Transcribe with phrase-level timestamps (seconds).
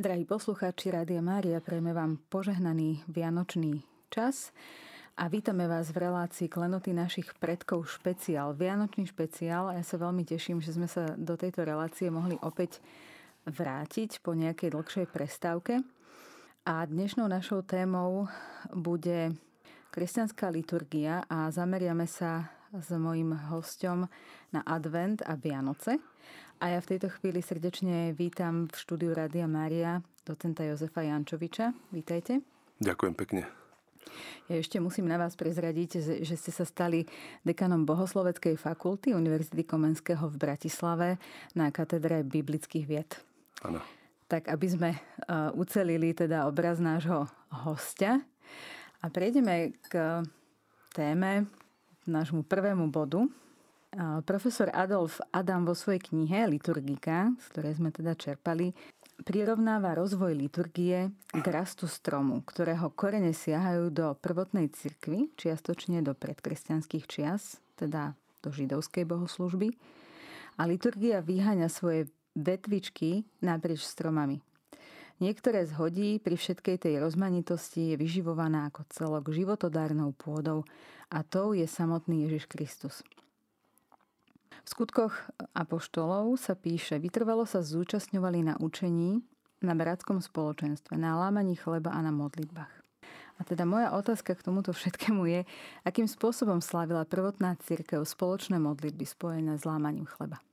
[0.00, 4.48] Drahí poslucháči Rádia Mária, prejme vám požehnaný vianočný čas
[5.12, 10.24] a vítame vás v relácii Klenoty našich predkov špeciál, Vianočný špeciál a ja sa veľmi
[10.24, 12.80] teším, že sme sa do tejto relácie mohli opäť
[13.44, 15.84] vrátiť po nejakej dlhšej prestávke.
[16.64, 18.24] A dnešnou našou témou
[18.72, 19.36] bude
[19.92, 24.08] kresťanská liturgia a zameriame sa s mojim hostom
[24.48, 26.00] na advent a Vianoce.
[26.60, 31.72] A ja v tejto chvíli srdečne vítam v štúdiu Rádia Mária docenta Jozefa Jančoviča.
[31.88, 32.44] Vítajte.
[32.84, 33.48] Ďakujem pekne.
[34.44, 37.08] Ja ešte musím na vás prezradiť, že ste sa stali
[37.48, 41.16] dekanom Bohosloveckej fakulty Univerzity Komenského v Bratislave
[41.56, 43.08] na katedre biblických vied.
[43.64, 43.80] Áno.
[44.28, 44.90] Tak aby sme
[45.56, 47.24] ucelili teda obraz nášho
[47.64, 48.20] hostia
[49.00, 50.20] a prejdeme k
[50.92, 51.48] téme,
[52.04, 53.24] nášmu prvému bodu,
[53.98, 58.70] Profesor Adolf Adam vo svojej knihe Liturgika, z ktorej sme teda čerpali,
[59.26, 67.04] prirovnáva rozvoj liturgie k rastu stromu, ktorého korene siahajú do prvotnej cirkvy, čiastočne do predkresťanských
[67.10, 68.14] čias, teda
[68.46, 69.74] do židovskej bohoslužby.
[70.56, 72.06] A liturgia vyháňa svoje
[72.38, 74.38] vetvičky naprieč stromami.
[75.18, 80.64] Niektoré z hodí pri všetkej tej rozmanitosti je vyživovaná ako celok životodárnou pôdou
[81.12, 83.02] a tou je samotný Ježiš Kristus.
[84.64, 85.14] V skutkoch
[85.56, 89.24] apoštolov sa píše, vytrvalo sa zúčastňovali na učení,
[89.60, 92.80] na bratskom spoločenstve, na lámaní chleba a na modlitbách.
[93.40, 95.40] A teda moja otázka k tomuto všetkému je,
[95.88, 100.44] akým spôsobom slávila prvotná církev spoločné modlitby spojené s lámaním chleba.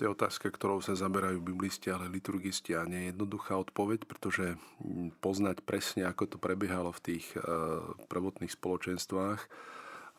[0.00, 4.56] To je otázka, ktorou sa zaberajú biblisti, ale liturgisti a nie je jednoduchá odpoveď, pretože
[4.80, 7.44] mm, poznať presne, ako to prebiehalo v tých e,
[8.08, 9.44] prvotných spoločenstvách,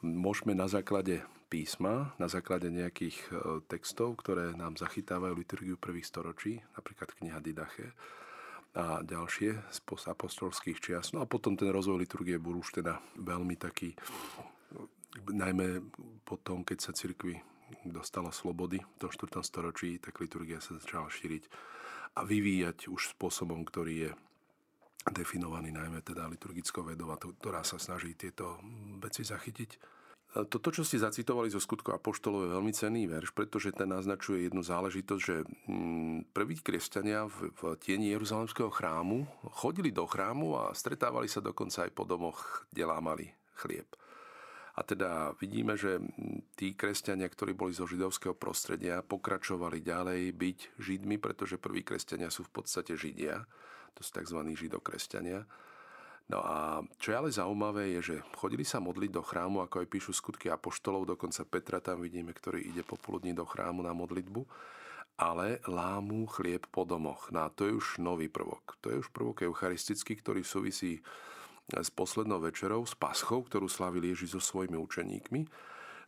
[0.06, 3.30] môžeme na základe písma, na základe nejakých e,
[3.68, 7.92] textov, ktoré nám zachytávajú liturgiu prvých storočí, napríklad kniha Didache
[8.72, 11.12] a ďalšie z apostolských čias.
[11.12, 13.92] No a potom ten rozvoj liturgie bol už teda veľmi taký,
[15.28, 15.84] najmä
[16.24, 17.36] potom, keď sa cirkvi
[17.84, 19.44] dostala slobody v tom 4.
[19.44, 21.52] storočí, tak liturgia sa začala šíriť
[22.16, 24.12] a vyvíjať už spôsobom, ktorý je
[25.09, 28.62] definovaný najmä teda liturgickou vedou, ktorá sa snaží tieto
[29.02, 30.00] veci zachytiť.
[30.31, 34.64] Toto, čo ste zacitovali zo skutku Apoštolov, je veľmi cenný verš, pretože ten naznačuje jednu
[34.64, 39.28] záležitosť, že mm, prví kresťania v, v tieni Jeruzalemského chrámu
[39.59, 43.28] chodili do chrámu a stretávali sa dokonca aj po domoch, kde lámali
[43.59, 43.92] chlieb.
[44.80, 50.59] A teda vidíme, že mm, tí kresťania, ktorí boli zo židovského prostredia, pokračovali ďalej byť
[50.80, 53.44] židmi, pretože prví kresťania sú v podstate židia,
[54.00, 54.40] to sú tzv.
[54.56, 55.44] židokresťania.
[56.31, 59.88] No a čo je ale zaujímavé, je, že chodili sa modliť do chrámu, ako aj
[59.92, 64.47] píšu skutky apoštolov, dokonca Petra tam vidíme, ktorý ide popoludní do chrámu na modlitbu,
[65.19, 67.28] ale lámu chlieb po domoch.
[67.36, 68.80] No a to je už nový prvok.
[68.80, 71.03] To je už prvok eucharistický, ktorý súvisí
[71.68, 75.42] s poslednou večerou, s paschou, ktorú slávili Ježiš so svojimi učeníkmi.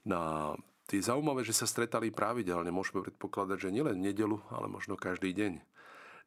[0.07, 0.35] No a
[0.87, 2.71] je zaujímavé, že sa stretali pravidelne.
[2.71, 5.72] Môžeme predpokladať, že nielen v nedelu, ale možno každý deň.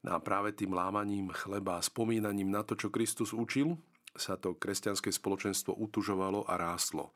[0.07, 3.75] No a práve tým lámaním chleba a spomínaním na to, čo Kristus učil,
[4.15, 7.11] sa to kresťanské spoločenstvo utužovalo a rástlo.
[7.11, 7.13] E,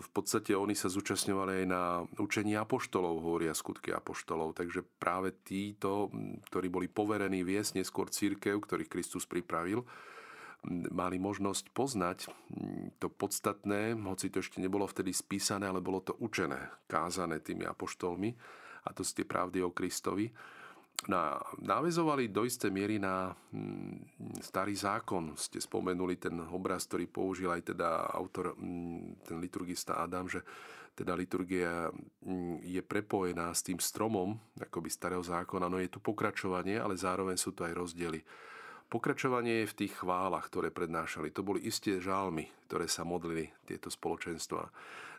[0.00, 6.08] v podstate oni sa zúčastňovali aj na učení apoštolov, hovoria skutky apoštolov, takže práve títo,
[6.48, 9.84] ktorí boli poverení viesť neskôr církev, ktorých Kristus pripravil,
[10.88, 12.18] mali možnosť poznať
[12.96, 18.30] to podstatné, hoci to ešte nebolo vtedy spísané, ale bolo to učené, kázané tými apoštolmi,
[18.82, 20.32] a to sú tie pravdy o Kristovi
[21.10, 25.34] na, navezovali do istej miery na mm, starý zákon.
[25.34, 30.42] Ste spomenuli ten obraz, ktorý použil aj teda autor, mm, ten liturgista Adam, že
[30.92, 35.66] teda liturgia mm, je prepojená s tým stromom akoby starého zákona.
[35.66, 38.20] No je tu pokračovanie, ale zároveň sú tu aj rozdiely.
[38.92, 41.32] Pokračovanie je v tých chválach, ktoré prednášali.
[41.32, 44.68] To boli isté žálmy, ktoré sa modlili tieto spoločenstva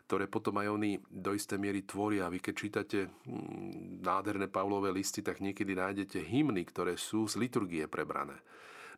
[0.04, 2.28] ktoré potom aj oni do isté miery tvoria.
[2.28, 7.88] Vy keď čítate mm, nádherné Pavlové listy, tak niekedy nájdete hymny, ktoré sú z liturgie
[7.88, 8.36] prebrané.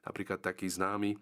[0.02, 1.14] Napríklad taký známy,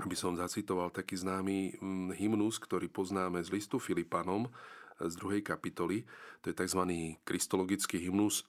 [0.00, 4.48] aby som zacitoval taký známy mm, hymnus, ktorý poznáme z listu Filipanom
[4.96, 6.08] z druhej kapitoly.
[6.40, 6.82] To je tzv.
[7.28, 8.48] kristologický hymnus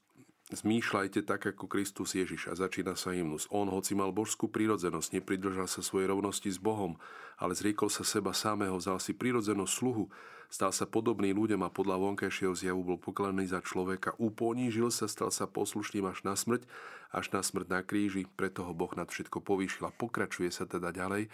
[0.54, 3.50] Zmýšľajte tak, ako Kristus Ježiš a začína sa hymnus.
[3.50, 7.02] On, hoci mal božskú prírodzenosť, nepridržal sa svojej rovnosti s Bohom,
[7.42, 10.14] ale zriekol sa seba samého, vzal si prírodzenosť sluhu,
[10.54, 15.34] stal sa podobný ľuďom a podľa vonkajšieho zjavu bol pokladaný za človeka, uponížil sa, stal
[15.34, 16.70] sa poslušným až na smrť,
[17.10, 20.94] až na smrť na kríži, preto ho Boh nad všetko povýšil a pokračuje sa teda
[20.94, 21.34] ďalej.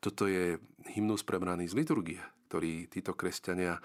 [0.00, 0.56] Toto je
[0.88, 3.82] hymnus prebraný z liturgie ktorí títo kresťania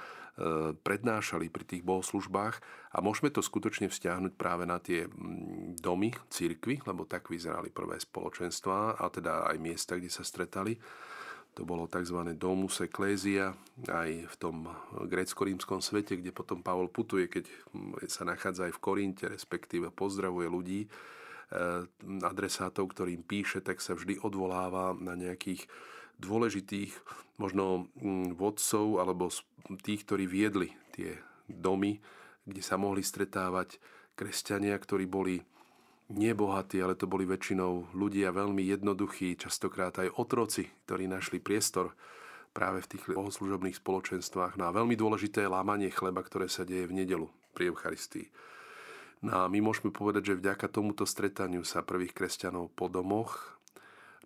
[0.86, 2.56] prednášali pri tých bohoslužbách
[2.94, 5.10] a môžeme to skutočne vzťahnuť práve na tie
[5.82, 10.78] domy, církvy, lebo tak vyzerali prvé spoločenstva a teda aj miesta, kde sa stretali
[11.58, 12.16] to bolo tzv.
[12.40, 13.52] domus ecclesia
[13.90, 17.50] aj v tom grécko-rímskom svete, kde potom Pavol putuje, keď
[18.08, 21.84] sa nachádza aj v Korinte, respektíve pozdravuje ľudí, eh,
[22.24, 25.68] adresátov, ktorým píše, tak sa vždy odvoláva na nejakých
[26.20, 26.92] dôležitých
[27.40, 29.32] možno mm, vodcov alebo
[29.82, 31.16] tých, ktorí viedli tie
[31.48, 31.98] domy,
[32.44, 33.80] kde sa mohli stretávať
[34.20, 35.40] kresťania, ktorí boli
[36.10, 41.94] nebohatí, ale to boli väčšinou ľudia veľmi jednoduchí, častokrát aj otroci, ktorí našli priestor
[42.50, 44.58] práve v tých bohoslužobných spoločenstvách.
[44.58, 48.28] No a veľmi dôležité lámanie chleba, ktoré sa deje v nedelu pri Eucharistii.
[49.22, 53.59] No a my môžeme povedať, že vďaka tomuto stretaniu sa prvých kresťanov po domoch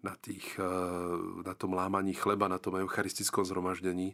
[0.03, 0.67] na, tých, eh,
[1.47, 4.13] na tom lámaní chleba, na tom eucharistickom zhromaždení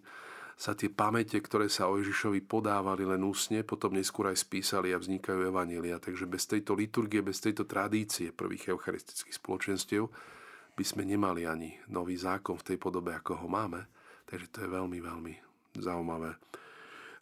[0.59, 4.99] sa tie pamäte, ktoré sa o Ježišovi podávali len úsne, potom neskôr aj spísali a
[4.99, 6.03] vznikajú evanília.
[6.03, 10.11] Takže bez tejto liturgie, bez tejto tradície prvých eucharistických spoločenstiev
[10.75, 13.87] by sme nemali ani nový zákon v tej podobe, ako ho máme.
[14.27, 15.33] Takže to je veľmi, veľmi
[15.79, 16.35] zaujímavé.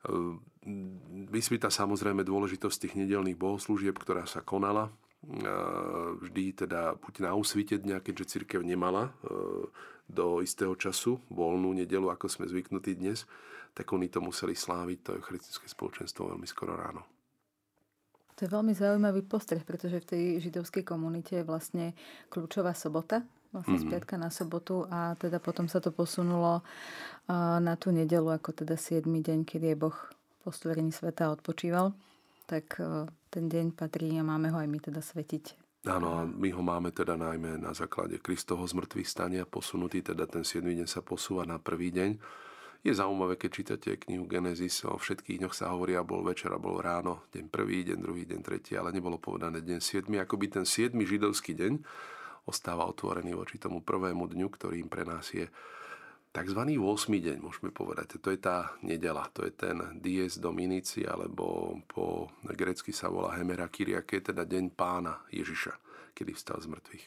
[0.10, 0.42] Ehm,
[1.30, 4.90] vysvíta samozrejme dôležitosť tých nedelných bohoslúžieb, ktorá sa konala
[6.22, 9.68] vždy teda buď na úsvite dňa, keďže církev nemala ehm,
[10.08, 13.28] do istého času, voľnú nedelu, ako sme zvyknutí dnes,
[13.76, 17.04] tak oni to museli sláviť, to eucharistické spoločenstvo, veľmi skoro ráno.
[18.38, 21.98] To je veľmi zaujímavý postreh, pretože v tej židovskej komunite je vlastne
[22.30, 23.90] kľúčová sobota, vlastne mm-hmm.
[23.90, 26.62] spiatka na sobotu a teda potom sa to posunulo
[27.60, 29.10] na tú nedelu, ako teda 7.
[29.10, 29.98] deň, kedy je Boh
[30.46, 31.92] po stvorení sveta odpočíval.
[32.48, 36.50] Tak e, ten deň patrí a máme ho aj my teda svetiť Áno, a my
[36.52, 40.66] ho máme teda najmä na základe Kristovho zmrtvých stania posunutý, teda ten 7.
[40.66, 42.20] deň sa posúva na prvý deň.
[42.84, 46.60] Je zaujímavé, keď čítate knihu Genesis, o všetkých dňoch sa hovorí, a bol večer a
[46.60, 50.12] bol ráno, deň prvý, deň druhý, deň tretí, ale nebolo povedané deň 7.
[50.28, 50.92] Akoby ten 7.
[50.92, 51.80] židovský deň
[52.52, 55.48] ostáva otvorený voči tomu prvému dňu, ktorým pre nás je
[56.34, 56.62] tzv.
[56.62, 56.80] 8.
[57.10, 58.20] deň, môžeme povedať.
[58.22, 63.68] To je tá nedela, to je ten dies dominici, alebo po grecky sa volá Hemera
[63.68, 65.74] Kyriake, teda deň pána Ježiša,
[66.14, 67.06] kedy vstal z mŕtvych.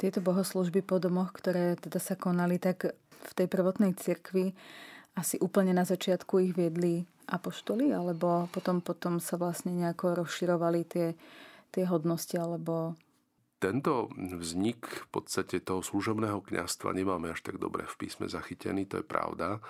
[0.00, 4.56] Tieto bohoslužby po domoch, ktoré teda sa konali, tak v tej prvotnej cirkvi
[5.12, 11.12] asi úplne na začiatku ich viedli apoštoli, alebo potom, potom sa vlastne nejako rozširovali tie,
[11.68, 12.96] tie hodnosti, alebo
[13.60, 18.98] tento vznik v podstate toho služobného kňastva nemáme až tak dobre v písme zachytený, to
[18.98, 19.60] je pravda.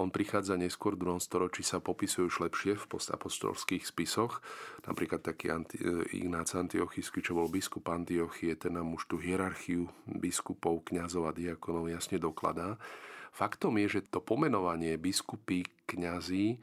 [0.00, 4.42] On prichádza neskôr v druhom storočí, sa popisuje už lepšie v postapostolských spisoch.
[4.82, 5.78] Napríklad taký Anti,
[6.10, 11.86] Ignác Antiochisky, čo bol biskup Antiochie, ten nám už tú hierarchiu biskupov, kňazov a diakonov
[11.86, 12.82] jasne dokladá.
[13.30, 16.58] Faktom je, že to pomenovanie biskupy, kňazí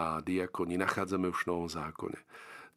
[0.00, 2.16] a diakoni nachádzame už v Novom zákone.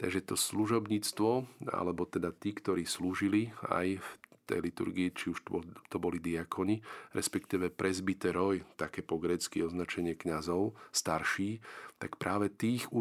[0.04, 4.10] Takže to služobníctvo, alebo teda tí, ktorí slúžili aj v
[4.44, 5.48] tej liturgii, či už
[5.88, 6.84] to boli diakoni,
[7.16, 11.64] respektíve presbyteroj, také po grecky označenie kňazov, starší,
[12.04, 12.92] tak práve tých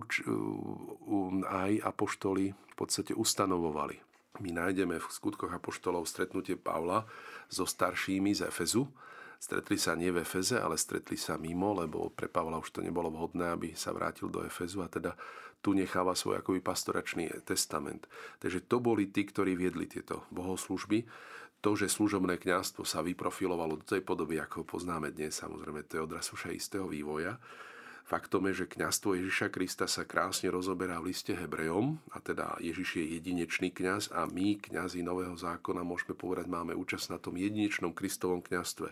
[1.50, 3.98] aj apoštoli v podstate ustanovovali.
[4.38, 7.02] My nájdeme v skutkoch apoštolov stretnutie Pavla
[7.50, 8.86] so staršími z Efezu,
[9.42, 13.10] Stretli sa nie v Efeze, ale stretli sa mimo, lebo pre Pavla už to nebolo
[13.10, 15.18] vhodné, aby sa vrátil do Efezu a teda
[15.62, 18.10] tu necháva svoj akoby pastoračný testament.
[18.42, 21.06] Takže to boli tí, ktorí viedli tieto bohoslužby.
[21.62, 26.02] To, že služobné kňazstvo sa vyprofilovalo do tej podoby, ako ho poznáme dnes, samozrejme, to
[26.02, 27.38] je odraz už aj istého vývoja.
[28.02, 32.98] Faktom je, že kňazstvo Ježiša Krista sa krásne rozoberá v liste Hebrejom, a teda Ježiš
[32.98, 37.94] je jedinečný kňaz a my, kňazi Nového zákona, môžeme povedať, máme účasť na tom jedinečnom
[37.94, 38.90] Kristovom kňazstve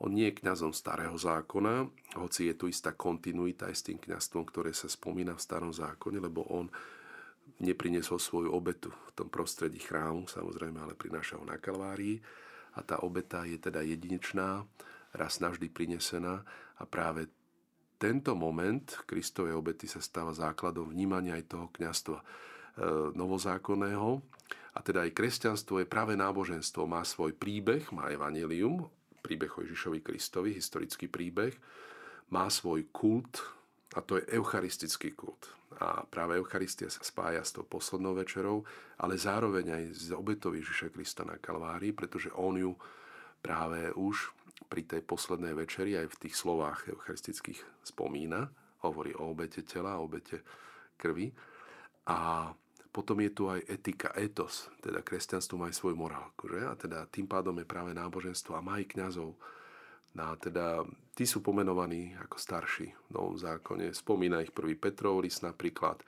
[0.00, 1.84] on nie je kňazom starého zákona,
[2.16, 6.16] hoci je tu istá kontinuita aj s tým kňazstvom, ktoré sa spomína v starom zákone,
[6.16, 6.72] lebo on
[7.60, 12.24] neprinesol svoju obetu v tom prostredí chrámu, samozrejme, ale prinášal na Kalvárii.
[12.78, 14.64] A tá obeta je teda jedinečná,
[15.12, 16.46] raz navždy prinesená
[16.78, 17.28] a práve
[18.00, 22.24] tento moment Kristovej obety sa stáva základom vnímania aj toho kňastva e,
[23.12, 24.24] novozákonného.
[24.72, 26.88] A teda aj kresťanstvo je práve náboženstvo.
[26.88, 28.88] Má svoj príbeh, má evanelium,
[29.20, 31.54] príbeh o Ježišovi Kristovi, historický príbeh,
[32.32, 33.40] má svoj kult
[33.94, 35.52] a to je eucharistický kult.
[35.80, 38.66] A práve Eucharistia sa spája s tou poslednou večerou,
[38.98, 42.74] ale zároveň aj z obetou Ježiša Krista na Kalvárii, pretože on ju
[43.40, 44.34] práve už
[44.68, 48.50] pri tej poslednej večeri aj v tých slovách eucharistických spomína,
[48.84, 50.44] hovorí o obete tela, o obete
[51.00, 51.32] krvi.
[52.10, 52.50] A
[52.90, 56.50] potom je tu aj etika, etos, teda kresťanstvo má aj svoju morálku.
[56.50, 56.60] Že?
[56.66, 59.38] A teda tým pádom je práve náboženstvo a má aj kňazov
[60.14, 60.82] No a teda
[61.14, 63.94] tí sú pomenovaní ako starší v Novom zákone.
[63.94, 66.06] Spomína ich prvý Petrov list napríklad, e,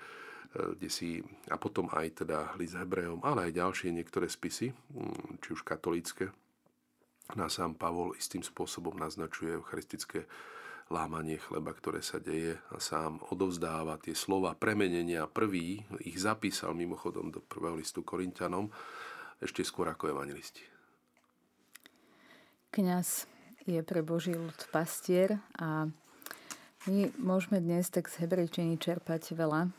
[0.75, 5.49] kde si, a potom aj teda list Hebrejom, ale aj ďalšie niektoré spisy, mm, či
[5.55, 6.35] už katolícke.
[7.39, 10.27] Na sám Pavol istým spôsobom naznačuje eucharistické
[10.93, 15.25] lámanie chleba, ktoré sa deje a sám odovzdáva tie slova premenenia.
[15.25, 18.69] Prvý ich zapísal mimochodom do prvého listu Korintianom,
[19.41, 20.63] ešte skôr ako evangelisti.
[22.69, 23.25] Kňaz
[23.65, 25.89] je pre Boží ľud pastier a
[26.85, 29.73] my môžeme dnes tak z hebrejčiny čerpať veľa.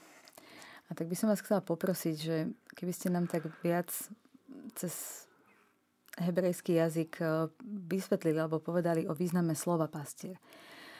[0.87, 2.37] A tak by som vás chcela poprosiť, že
[2.75, 3.89] keby ste nám tak viac
[4.75, 5.25] cez
[6.21, 7.49] hebrejský jazyk eh,
[7.89, 10.37] vysvetlili alebo povedali o význame slova pastier.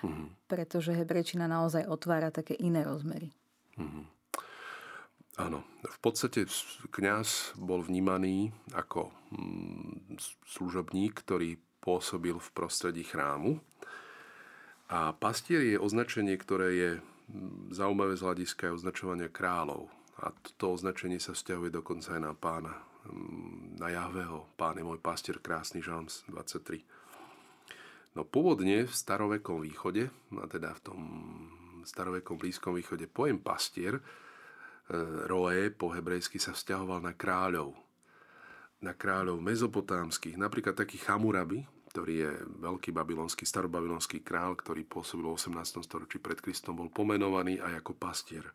[0.04, 0.28] Mm-hmm.
[0.52, 3.32] Pretože hebrejčina naozaj otvára také iné rozmery.
[3.80, 4.06] Mm-hmm.
[5.42, 6.46] Áno, v podstate
[6.94, 13.58] kňaz bol vnímaný ako mm, služobník, ktorý pôsobil v prostredí chrámu.
[14.94, 19.90] A pastier je označenie, ktoré je mm, zaujímavé z hľadiska označovania kráľov.
[20.22, 22.78] A toto označenie sa vzťahuje dokonca aj na pána,
[23.10, 24.46] mm, na Jahveho.
[24.54, 26.86] Pán je môj pastier, krásny Žalms 23.
[28.14, 31.00] No pôvodne v starovekom východe, a teda v tom
[31.84, 34.04] starovekom blízkom východe, pojem pastier, e,
[35.26, 37.74] roe po hebrejsky sa vzťahoval na kráľov,
[38.86, 42.32] na kráľov mezopotámskych, napríklad taký Chamurabi, ktorý je
[42.66, 45.86] veľký babylonský, starobabylonský král, ktorý pôsobil v 18.
[45.86, 48.50] storočí pred Kristom, bol pomenovaný aj ako pastier.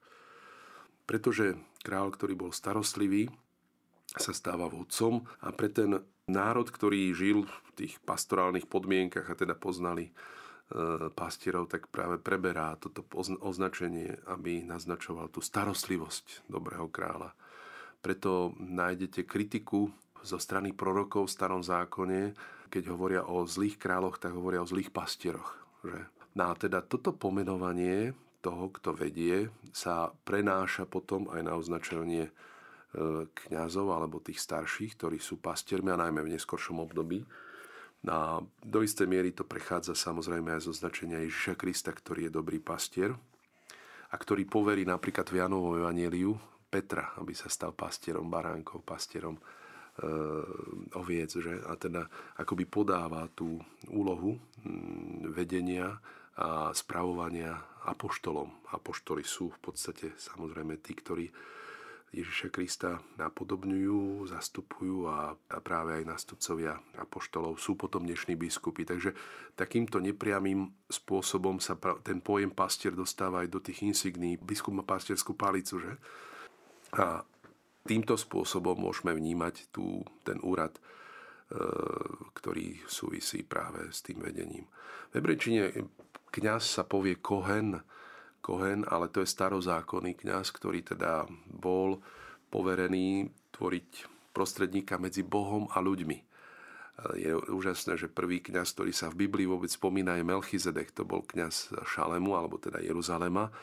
[1.07, 1.55] Pretože
[1.87, 3.31] král, ktorý bol starostlivý,
[4.11, 9.57] sa stáva vodcom a pre ten národ, ktorý žil v tých pastorálnych podmienkach a teda
[9.57, 10.13] poznali e,
[11.13, 13.03] pastierov, tak práve preberá toto
[13.43, 17.33] označenie, aby naznačoval tú starostlivosť dobrého kráľa.
[17.99, 19.91] Preto nájdete kritiku
[20.23, 22.37] zo strany prorokov v starom zákone,
[22.69, 25.57] keď hovoria o zlých kráľoch, tak hovoria o zlých pastieroch.
[25.83, 26.01] Že?
[26.37, 28.13] No a teda toto pomenovanie
[28.45, 32.31] toho, kto vedie, sa prenáša potom aj na označenie
[33.49, 37.21] kňazov alebo tých starších, ktorí sú pastiermi a najmä v neskoršom období.
[38.09, 42.63] A do istej miery to prechádza samozrejme aj zo značenia Ježiša Krista, ktorý je dobrý
[42.63, 43.13] pastier
[44.09, 46.33] a ktorý poverí napríklad v Janovom evanieliu
[46.69, 49.37] Petra, aby sa stal pastierom baránkov, pastierom
[49.99, 51.59] Eh, oviec, že?
[51.67, 52.07] a teda
[52.39, 53.59] akoby podáva tú
[53.91, 55.99] úlohu mm, vedenia
[56.39, 58.47] a spravovania apoštolom.
[58.71, 61.27] Apoštoli sú v podstate samozrejme tí, ktorí
[62.09, 68.89] Ježiša Krista napodobňujú, zastupujú a, a práve aj nástupcovia apoštolov sú potom dnešní biskupy.
[68.89, 69.13] Takže
[69.53, 74.41] takýmto nepriamým spôsobom sa ten pojem pastier dostáva aj do tých insigní.
[74.41, 75.93] Biskup má pastierskú palicu, že?
[76.97, 77.21] A
[77.85, 80.81] týmto spôsobom môžeme vnímať tú, ten úrad, e,
[82.33, 84.65] ktorý súvisí práve s tým vedením.
[85.13, 85.77] V hebrejčine
[86.33, 87.85] kňaz sa povie kohen,
[88.41, 92.01] kohen, ale to je starozákonný kňaz, ktorý teda bol
[92.49, 93.89] poverený tvoriť
[94.33, 96.19] prostredníka medzi Bohom a ľuďmi.
[97.15, 100.91] Je úžasné, že prvý kňaz, ktorý sa v Biblii vôbec spomína, je Melchizedek.
[100.99, 103.55] To bol kňaz Šalemu, alebo teda Jeruzalema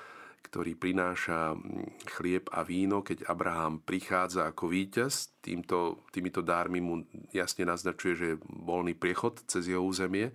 [0.46, 1.58] ktorý prináša
[2.06, 5.34] chlieb a víno, keď Abraham prichádza ako víťaz.
[5.42, 7.02] Týmto, týmito dármi mu
[7.34, 10.30] jasne naznačuje, že je voľný priechod cez jeho územie.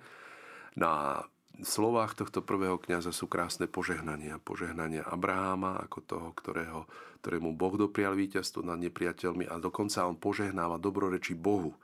[0.75, 1.23] Na
[1.63, 4.43] slovách tohto prvého kňaza sú krásne požehnania.
[4.43, 6.85] Požehnania Abraháma ako toho, ktorého,
[7.25, 11.77] ktorému Boh doprial víťazstvo nad nepriateľmi a dokonca on požehnáva dobrorečí Bohu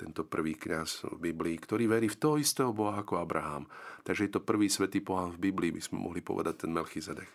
[0.00, 3.68] tento prvý kňaz v Biblii, ktorý verí v toho istého Boha ako Abraham.
[4.00, 7.28] Takže je to prvý svetý pohán v Biblii, by sme mohli povedať ten Melchizedek.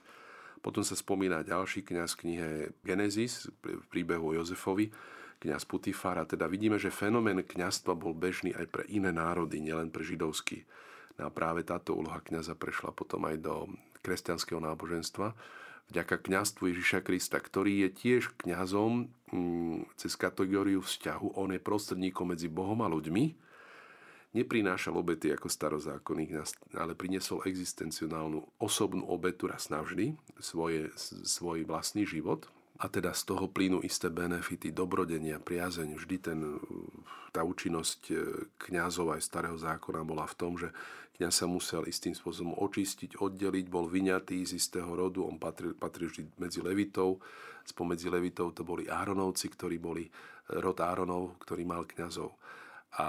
[0.66, 2.50] Potom sa spomína ďalší kňaz v knihe
[2.82, 4.90] Genesis, v príbehu o Jozefovi,
[5.38, 6.18] kňaz Putifar.
[6.18, 10.66] A teda vidíme, že fenomén kňazstva bol bežný aj pre iné národy, nielen pre židovský.
[11.16, 13.72] No a práve táto úloha kňaza prešla potom aj do
[14.04, 15.34] kresťanského náboženstva
[15.90, 21.38] vďaka kňazstvu Ježiša Krista, ktorý je tiež kňazom mm, cez kategóriu vzťahu.
[21.38, 23.46] On je prostredníkom medzi Bohom a ľuďmi
[24.36, 26.36] neprinášal obety ako starozákonník,
[26.76, 30.92] ale priniesol existencionálnu osobnú obetu raz navždy, svoje,
[31.24, 32.44] svoj vlastný život.
[32.76, 35.96] A teda z toho plínu isté benefity, dobrodenia, priazeň.
[35.96, 36.40] Vždy ten,
[37.32, 38.16] tá účinnosť e,
[38.60, 40.76] kňazov aj starého zákona bola v tom, že
[41.16, 46.12] kňaz sa musel istým spôsobom očistiť, oddeliť, bol vyňatý z istého rodu, on patril, patril
[46.12, 47.24] vždy medzi levitov.
[47.64, 50.04] Spomedzi levitov to boli Áronovci, ktorí boli
[50.52, 52.36] rod Áronov, ktorý mal kňazov
[52.96, 53.08] a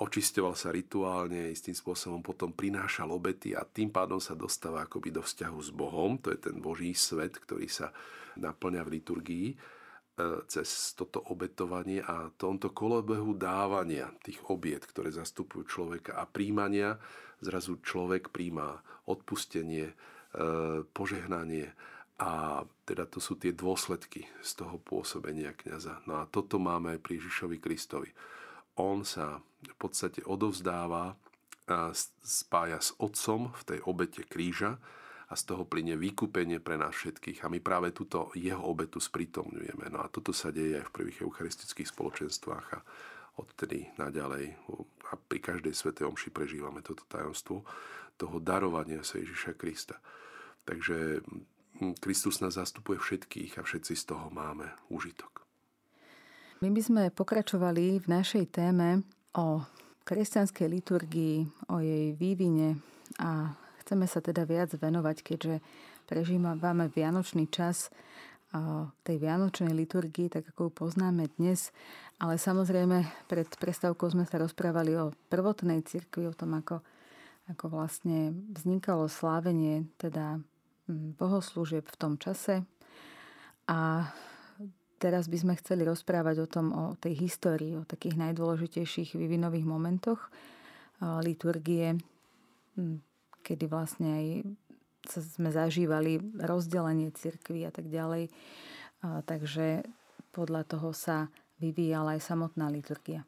[0.00, 5.22] očistoval sa rituálne, istým spôsobom potom prinášal obety a tým pádom sa dostáva akoby do
[5.24, 7.90] vzťahu s Bohom, to je ten Boží svet, ktorý sa
[8.38, 9.48] naplňa v liturgii.
[10.46, 17.00] cez toto obetovanie a tomto kolobehu dávania tých obiet, ktoré zastupujú človeka a príjmania,
[17.40, 19.94] zrazu človek príjma odpustenie, e,
[20.92, 21.72] požehnanie
[22.20, 26.04] a teda to sú tie dôsledky z toho pôsobenia kniaza.
[26.04, 28.12] No a toto máme aj pri Ježišovi Kristovi.
[28.78, 31.16] On sa v podstate odovzdáva
[32.26, 34.78] spája s Otcom v tej obete kríža
[35.30, 37.46] a z toho plyne vykúpenie pre nás všetkých.
[37.46, 39.86] A my práve túto jeho obetu sprítomňujeme.
[39.94, 42.82] No a toto sa deje aj v prvých eucharistických spoločenstvách a
[43.38, 44.58] odtedy naďalej
[45.10, 47.62] a pri každej svetej omši prežívame toto tajomstvo
[48.20, 49.96] toho darovania sa Ježiša Krista.
[50.68, 51.24] Takže
[52.04, 55.39] Kristus nás zastupuje všetkých a všetci z toho máme užitok.
[56.60, 59.00] My by sme pokračovali v našej téme
[59.32, 59.64] o
[60.04, 61.36] kresťanskej liturgii,
[61.72, 62.76] o jej vývine
[63.16, 63.56] a
[63.90, 65.58] Chceme sa teda viac venovať, keďže
[66.06, 67.90] prežívame Vianočný čas
[69.02, 71.74] tej Vianočnej liturgii, tak ako ju poznáme dnes.
[72.22, 76.86] Ale samozrejme, pred prestavkou sme sa rozprávali o prvotnej cirkvi, o tom, ako,
[77.50, 80.38] ako vlastne vznikalo slávenie teda
[81.18, 82.62] bohoslúžieb v tom čase.
[83.66, 84.06] A
[85.00, 90.28] teraz by sme chceli rozprávať o tom, o tej histórii, o takých najdôležitejších vývinových momentoch
[91.24, 91.96] liturgie
[93.40, 94.26] kedy vlastne aj
[95.10, 98.28] sme zažívali rozdelenie cirkvy a tak ďalej.
[99.00, 99.88] Takže
[100.30, 103.24] podľa toho sa vyvíjala aj samotná liturgia.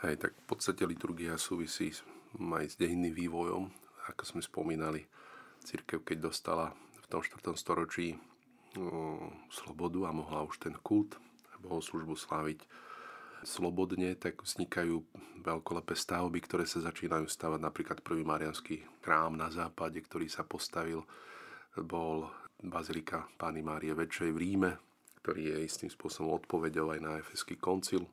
[0.00, 1.92] Hej, tak v podstate liturgia súvisí
[2.40, 3.68] aj s dejinným vývojom.
[4.08, 5.04] Ako sme spomínali,
[5.60, 6.72] církev, keď dostala
[7.04, 7.52] v tom 4.
[7.52, 8.16] storočí
[9.50, 11.18] slobodu a mohla už ten kult
[11.60, 12.64] bohoslužbu sláviť
[13.44, 15.00] slobodne, tak vznikajú
[15.40, 17.60] veľkolepé stavby, ktoré sa začínajú stavať.
[17.60, 21.04] Napríklad prvý marianský chrám na západe, ktorý sa postavil,
[21.76, 22.28] bol
[22.60, 24.72] Bazilika Pány Márie Väčšej v Ríme,
[25.24, 28.04] ktorý je istým spôsobom odpovedou aj na Efeský koncil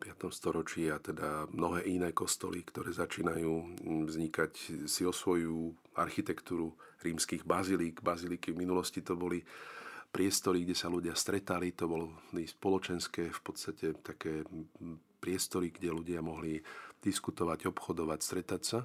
[0.00, 0.30] 5.
[0.30, 3.52] storočí a teda mnohé iné kostoly, ktoré začínajú
[4.10, 4.52] vznikať,
[4.90, 6.74] si osvojujú architektúru
[7.04, 8.02] rímskych bazilík.
[8.02, 9.44] Baziliky v minulosti to boli
[10.14, 14.46] priestory, kde sa ľudia stretali, to bolo spoločenské v podstate také
[15.18, 16.62] priestory, kde ľudia mohli
[17.04, 18.80] diskutovať, obchodovať, stretať sa.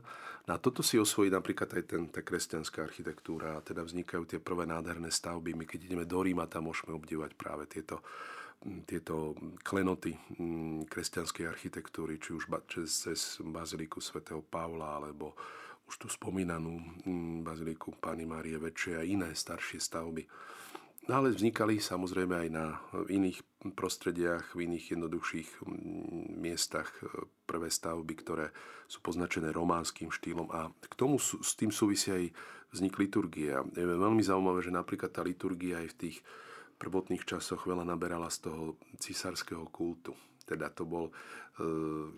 [0.49, 4.39] No a toto si osvojí napríklad aj ten, tá kresťanská architektúra a teda vznikajú tie
[4.43, 5.55] prvé nádherné stavby.
[5.55, 8.03] My keď ideme do Ríma, tam môžeme obdivovať práve tieto,
[8.83, 10.19] tieto klenoty
[10.87, 12.51] kresťanskej architektúry, či už
[12.91, 15.33] cez, baziliku svätého Pavla alebo
[15.89, 16.77] už tu spomínanú
[17.41, 20.27] baziliku Pány Márie Väčšej a iné staršie stavby.
[21.09, 22.77] No ale vznikali samozrejme aj na
[23.09, 23.41] iných
[23.73, 25.65] prostrediach, v iných jednoduchších
[26.37, 28.53] miestach e, prvé stavby, ktoré
[28.85, 32.29] sú poznačené románským štýlom a k tomu s tým súvisia aj
[32.77, 33.57] vznik liturgie.
[33.73, 36.17] Je veľmi zaujímavé, že napríklad tá liturgia aj v tých
[36.79, 40.15] prvotných časoch veľa naberala z toho cisárskeho kultu.
[40.47, 41.13] Teda to bol e,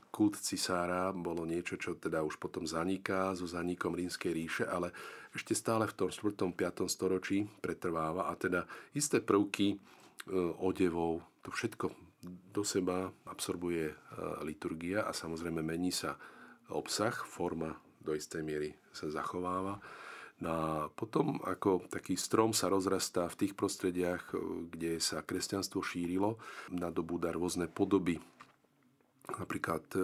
[0.07, 4.93] kult cisára, bolo niečo, čo teda už potom zaniká so zanikom rímskej ríše, ale
[5.35, 6.55] ešte stále v tom 4.
[6.55, 6.87] 5.
[6.87, 9.77] storočí pretrváva a teda isté prvky e,
[10.61, 11.91] odevov, to všetko
[12.53, 13.95] do seba absorbuje e,
[14.45, 16.15] liturgia a samozrejme mení sa
[16.69, 19.81] obsah, forma do istej miery sa zachováva.
[20.41, 24.33] No a potom ako taký strom sa rozrastá v tých prostrediach,
[24.73, 26.41] kde sa kresťanstvo šírilo,
[26.73, 28.17] nadobúda rôzne podoby.
[29.31, 30.01] Napríklad e,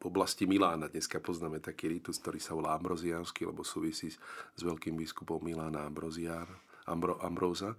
[0.00, 4.96] v oblasti Milána dneska poznáme taký ritus, ktorý sa volá ambroziánsky, lebo súvisí s veľkým
[4.96, 6.48] biskupom Milána Ambroziár,
[6.88, 7.76] Ambro, Ambróza.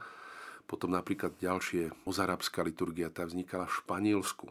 [0.69, 4.47] Potom napríklad ďalšie mozarabská liturgia, tá vznikala v Španielsku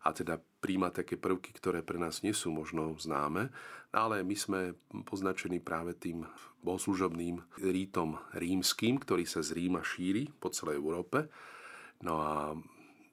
[0.00, 3.52] a teda príjma také prvky, ktoré pre nás nie sú možno známe,
[3.92, 4.60] ale my sme
[5.04, 6.24] poznačení práve tým
[6.64, 11.28] bohoslužobným rítom rímským, ktorý sa z Ríma šíri po celej Európe.
[12.00, 12.56] No a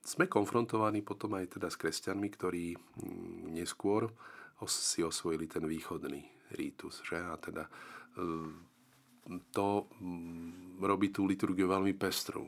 [0.08, 4.08] sme konfrontovaní potom aj teda s kresťanmi, ktorí mm, neskôr
[4.64, 6.24] si osvojili ten východný
[6.56, 7.04] rítus.
[7.04, 7.18] Že?
[7.28, 7.72] A teda e,
[9.52, 12.48] to mm, robí tú liturgiu veľmi pestrú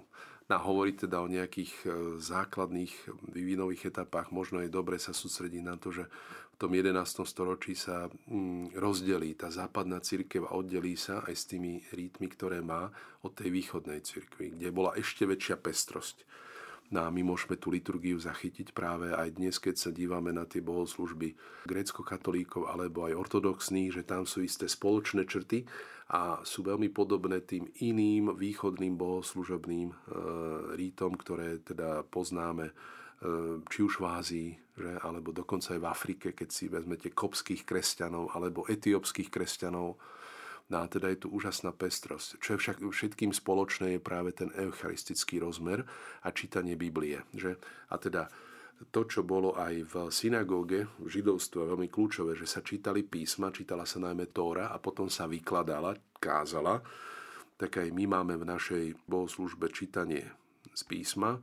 [0.50, 2.94] a hovoriť teda o nejakých e, základných
[3.30, 6.98] vývinových etapách, možno je dobre sa sústrediť na to, že v tom 11.
[7.24, 12.66] storočí sa mm, rozdelí tá západná církev a oddelí sa aj s tými rítmi, ktoré
[12.66, 12.90] má
[13.22, 16.26] od tej východnej církvy, kde bola ešte väčšia pestrosť.
[16.90, 20.58] No a my môžeme tú liturgiu zachytiť práve aj dnes, keď sa dívame na tie
[20.58, 21.38] bohoslužby
[21.70, 25.70] grécko-katolíkov alebo aj ortodoxných, že tam sú isté spoločné črty
[26.10, 29.96] a sú veľmi podobné tým iným východným bohoslužobným e,
[30.74, 32.74] rítom, ktoré teda poznáme e,
[33.70, 38.34] či už v Ázii, že, alebo dokonca aj v Afrike, keď si vezmete kopských kresťanov
[38.34, 40.02] alebo etiópskych kresťanov.
[40.70, 42.38] No a teda je tu úžasná pestrosť.
[42.38, 45.82] Čo je však všetkým spoločné je práve ten eucharistický rozmer
[46.22, 47.26] a čítanie Biblie.
[47.34, 47.58] Že?
[47.90, 48.30] A teda
[48.94, 53.84] to, čo bolo aj v synagóge, v židovstve veľmi kľúčové, že sa čítali písma, čítala
[53.84, 56.80] sa najmä Tóra a potom sa vykladala, kázala,
[57.60, 60.24] tak aj my máme v našej bohoslužbe čítanie
[60.72, 61.42] z písma.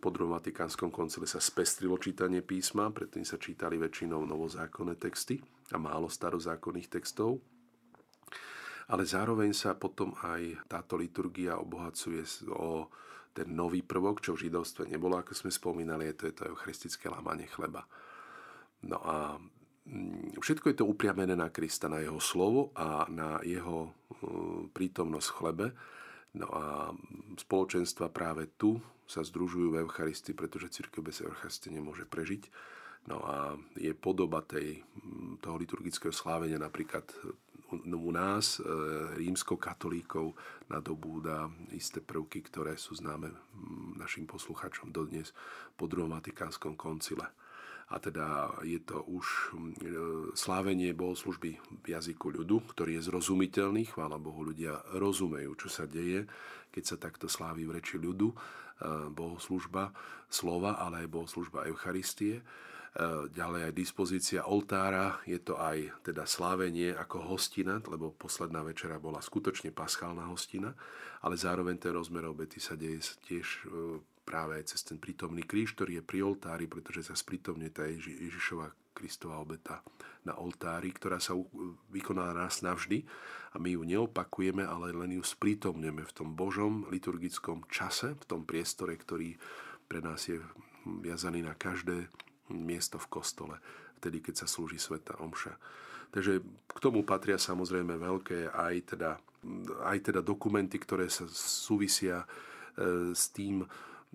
[0.00, 5.38] Po druhom Vatikánskom koncile sa spestrilo čítanie písma, predtým sa čítali väčšinou novozákonné texty
[5.70, 7.51] a málo starozákonných textov
[8.92, 12.20] ale zároveň sa potom aj táto liturgia obohacuje
[12.52, 12.92] o
[13.32, 17.08] ten nový prvok, čo v židovstve nebolo, ako sme spomínali, je to, je to eucharistické
[17.08, 17.88] lámanie chleba.
[18.84, 19.40] No a
[19.88, 23.90] mm, všetko je to upriamené na Krista, na jeho slovo a na jeho e,
[24.68, 25.66] prítomnosť v chlebe.
[26.36, 26.92] No a
[27.40, 28.76] spoločenstva práve tu
[29.08, 32.52] sa združujú v Eucharistii, pretože církev bez Eucharistie nemôže prežiť.
[33.08, 34.84] No a je podoba tej,
[35.40, 37.08] toho liturgického slávenia napríklad
[37.80, 38.62] u nás, e,
[39.16, 40.36] rímsko-katolíkov,
[40.68, 43.32] nadobúda isté prvky, ktoré sú známe
[43.96, 45.32] našim posluchačom dodnes
[45.74, 47.24] po druhom Vatikánskom koncile.
[47.92, 49.48] A teda je to už e,
[50.32, 53.84] slávenie bohoslužby v jazyku ľudu, ktorý je zrozumiteľný.
[53.92, 56.24] Chvála Bohu, ľudia rozumejú, čo sa deje,
[56.72, 58.36] keď sa takto slávi v reči ľudu e,
[59.12, 59.92] bohoslužba
[60.32, 62.40] slova, ale aj bohoslužba Eucharistie.
[62.92, 69.00] E, ďalej aj dispozícia oltára, je to aj teda slávenie ako hostina, lebo posledná večera
[69.00, 70.76] bola skutočne paschálna hostina,
[71.24, 73.60] ale zároveň ten rozmer obety sa deje tiež e,
[74.28, 79.40] práve cez ten prítomný kríž, ktorý je pri oltári, pretože sa sprítomne tá Ježišova Kristová
[79.40, 79.80] obeta
[80.28, 81.32] na oltári, ktorá sa
[81.88, 83.08] vykoná raz navždy
[83.52, 88.44] a my ju neopakujeme, ale len ju sprítomneme v tom Božom liturgickom čase, v tom
[88.44, 89.40] priestore, ktorý
[89.88, 90.38] pre nás je
[90.84, 92.12] viazaný na každé
[92.50, 93.56] miesto v kostole,
[94.02, 95.54] vtedy, keď sa slúži Sveta Omša.
[96.12, 99.16] Takže k tomu patria samozrejme veľké aj teda,
[99.86, 102.26] aj teda dokumenty, ktoré sa súvisia e,
[103.16, 103.64] s tým,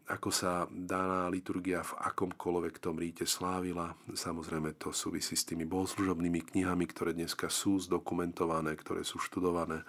[0.06, 3.98] ako sa daná liturgia v akomkoľvek tom ríte slávila.
[4.14, 9.82] Samozrejme to súvisí s tými bohoslužobnými knihami, ktoré dneska sú zdokumentované, ktoré sú študované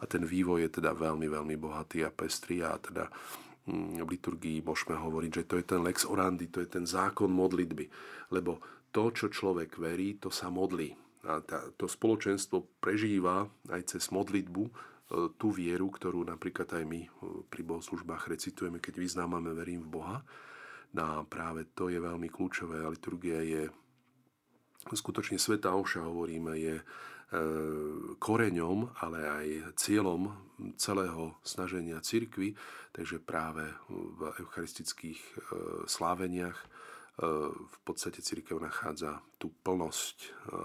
[0.00, 3.12] a ten vývoj je teda veľmi, veľmi bohatý a pestrý a teda
[3.68, 7.86] v liturgii môžeme hovoriť, že to je ten lex orandi, to je ten zákon modlitby.
[8.32, 8.58] Lebo
[8.90, 10.96] to, čo človek verí, to sa modlí.
[11.28, 11.44] A
[11.76, 14.72] to spoločenstvo prežíva aj cez modlitbu e,
[15.36, 17.08] tú vieru, ktorú napríklad aj my e,
[17.46, 20.16] pri bohoslužbách recitujeme, keď vyznávame verím v Boha.
[20.96, 22.80] No a práve to je veľmi kľúčové.
[22.82, 23.68] A liturgia je
[24.88, 26.80] skutočne Sveta Oša, hovoríme, je
[28.18, 29.46] koreňom, ale aj
[29.78, 30.34] cieľom
[30.74, 32.58] celého snaženia cirkvy,
[32.90, 35.32] takže práve v eucharistických e,
[35.86, 36.66] sláveniach e,
[37.54, 40.16] v podstate církev nachádza tú plnosť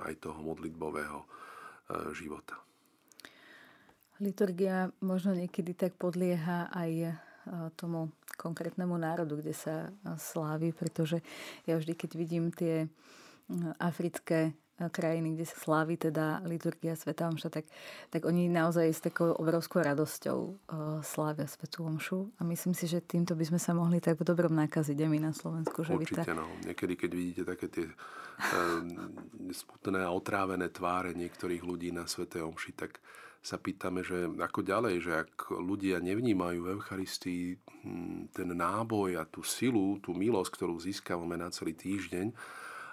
[0.10, 1.21] aj toho modlitbového
[2.17, 2.58] života.
[4.17, 7.13] Liturgia možno niekedy tak podlieha aj
[7.78, 8.10] tomu
[8.41, 11.21] konkrétnemu národu, kde sa slávi, pretože
[11.69, 12.89] ja vždy, keď vidím tie
[13.78, 17.66] africké krajiny, kde sa slávi teda liturgia Sveta Omša, tak,
[18.12, 23.00] tak oni naozaj s takou obrovskou radosťou uh, slávia Svetú Omšu a myslím si, že
[23.00, 25.88] týmto by sme sa mohli tak v dobrom nakaziť aj my na Slovensku.
[25.88, 26.36] Že Určite, tá...
[26.36, 26.44] no.
[26.68, 28.84] Niekedy, keď vidíte také tie uh,
[29.48, 33.00] smutné a otrávené tváre niektorých ľudí na Svetej Omši, tak
[33.46, 39.24] sa pýtame, že ako ďalej, že ak ľudia nevnímajú v Eucharistii hm, ten náboj a
[39.24, 42.34] tú silu, tú milosť, ktorú získavame na celý týždeň,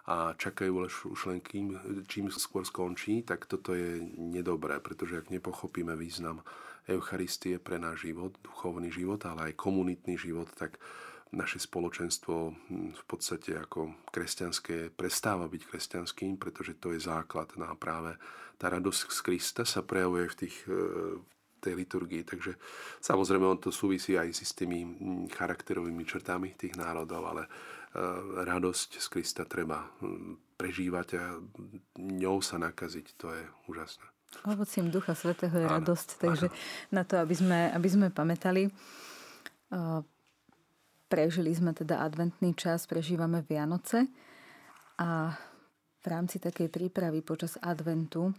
[0.02, 1.78] a čakajú už len kým,
[2.10, 6.42] čím skôr skončí, tak toto je nedobré, pretože ak nepochopíme význam
[6.90, 10.82] Eucharistie pre náš život, duchovný život, ale aj komunitný život, tak
[11.32, 17.48] naše spoločenstvo hm, v podstate ako kresťanské prestáva byť kresťanským, pretože to je základ.
[17.56, 18.18] No a práve
[18.60, 20.72] tá radosť z Krista sa prejavuje v tých e,
[21.62, 22.26] tej liturgii.
[22.28, 22.58] Takže
[23.00, 27.48] samozrejme on to súvisí aj s tými hm, charakterovými črtami tých národov, ale
[28.44, 31.24] radosť z Krista treba hm, prežívať a
[32.00, 33.06] ňou sa nakaziť.
[33.20, 34.06] To je úžasné.
[34.48, 36.56] Ovocím Ducha Svetého je áno, radosť, takže áno.
[36.88, 38.72] na to, aby sme, aby sme pamätali.
[39.72, 40.00] Eh,
[41.12, 44.08] prežili sme teda adventný čas, prežívame Vianoce
[44.96, 45.36] a
[46.02, 48.32] v rámci takej prípravy počas adventu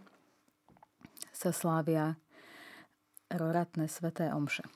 [1.30, 2.18] sa slávia
[3.30, 4.66] roratné sveté omše.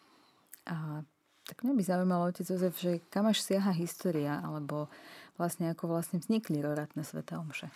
[0.70, 1.02] A
[1.48, 4.92] tak mňa by zaujímalo, otec Jozef, že kam až siaha história, alebo
[5.40, 7.72] vlastne ako vlastne vznikli rorátne sveté omše?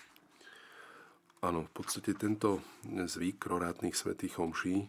[1.41, 4.89] Áno, v podstate tento zvyk rorátnych svetých omší, eh,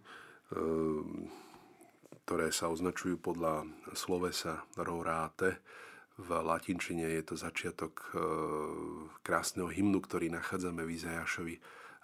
[2.28, 3.64] ktoré sa označujú podľa
[3.96, 5.64] slovesa roráte,
[6.14, 8.20] v latinčine je to začiatok eh,
[9.26, 11.56] krásneho hymnu, ktorý nachádzame v Izajašovi.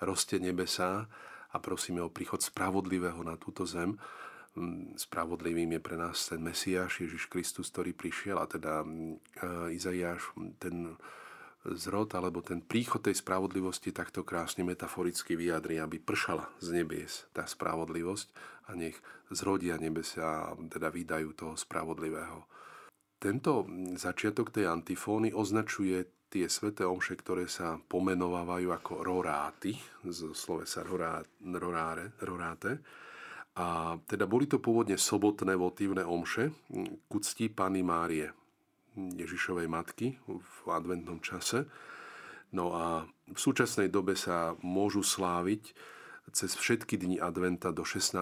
[0.01, 1.05] Roste nebesá
[1.53, 4.01] a prosíme o príchod spravodlivého na túto zem.
[4.57, 10.33] Mm, spravodlivým je pre nás ten Mesiáš, Ježiš Kristus, ktorý prišiel a teda mm, Izaiáš,
[10.57, 10.97] ten
[11.65, 17.43] zrod alebo ten príchod tej spravodlivosti takto krásne metaforicky vyjadri, aby pršala z nebies tá
[17.43, 18.27] spravodlivosť
[18.71, 18.95] a nech
[19.27, 22.47] zrodia nebesia a teda vydajú toho spravodlivého.
[23.19, 23.67] Tento
[23.99, 29.75] začiatok tej antifóny označuje tie sveté omše, ktoré sa pomenovávajú ako roráty,
[30.07, 32.79] z slovesa roráre, roráte.
[33.59, 36.55] A teda boli to pôvodne sobotné votívne omše
[37.11, 38.31] ku cti Pany Márie,
[38.95, 41.67] Ježišovej matky v adventnom čase.
[42.55, 45.75] No a v súčasnej dobe sa môžu sláviť
[46.31, 48.15] cez všetky dni adventa do 16.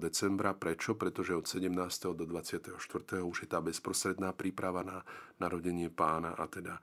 [0.00, 0.56] decembra.
[0.56, 0.96] Prečo?
[0.96, 1.70] Pretože od 17.
[2.16, 2.74] do 24.
[3.22, 5.06] už je tá bezprostredná príprava na
[5.38, 6.82] narodenie pána a teda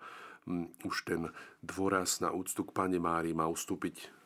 [0.88, 1.28] už ten
[1.60, 4.17] dôraz na úctu k Pane Mári má ustúpiť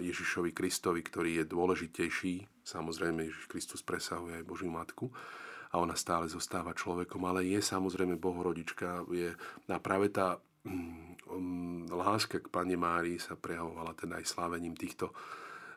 [0.00, 2.34] Ježišovi Kristovi, ktorý je dôležitejší.
[2.62, 5.10] Samozrejme, Ježiš Kristus presahuje aj Božiu Matku
[5.70, 9.06] a ona stále zostáva človekom, ale je samozrejme Bohorodička.
[9.10, 9.34] Je,
[9.70, 15.14] a práve tá um, láska k Pane Márii sa prejavovala teda aj slávením týchto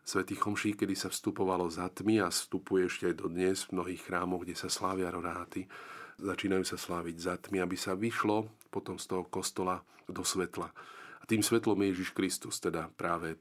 [0.04, 4.44] svetých homší, kedy sa vstupovalo za tmy a vstupuje ešte aj dodnes v mnohých chrámoch,
[4.44, 5.66] kde sa slávia roráty.
[6.20, 10.70] Začínajú sa sláviť za tmy, aby sa vyšlo potom z toho kostola do svetla.
[11.22, 13.40] A tým svetlom je Ježiš Kristus, teda práve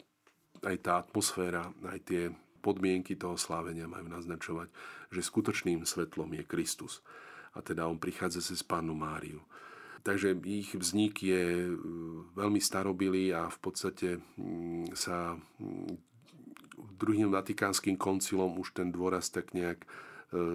[0.63, 2.23] aj tá atmosféra, aj tie
[2.63, 4.71] podmienky toho slávenia majú naznačovať,
[5.11, 7.03] že skutočným svetlom je Kristus.
[7.53, 9.43] A teda on prichádza cez Pánu Máriu.
[10.03, 11.75] Takže ich vznik je e,
[12.35, 15.95] veľmi starobilý a v podstate mm, sa mm,
[16.99, 19.87] druhým vatikánskym koncilom už ten dôraz tak nejak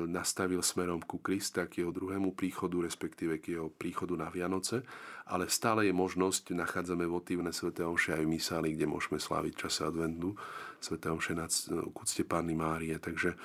[0.10, 4.82] nastavil smerom ku Krista, k jeho druhému príchodu, respektíve k jeho príchodu na Vianoce,
[5.30, 7.70] ale stále je možnosť, nachádzame votívne Sv.
[7.74, 10.34] Omše aj v Misáli, kde môžeme sláviť čase adventu,
[10.82, 10.98] Sv.
[10.98, 11.46] Omše na
[11.94, 13.38] úcte Panny Márie, takže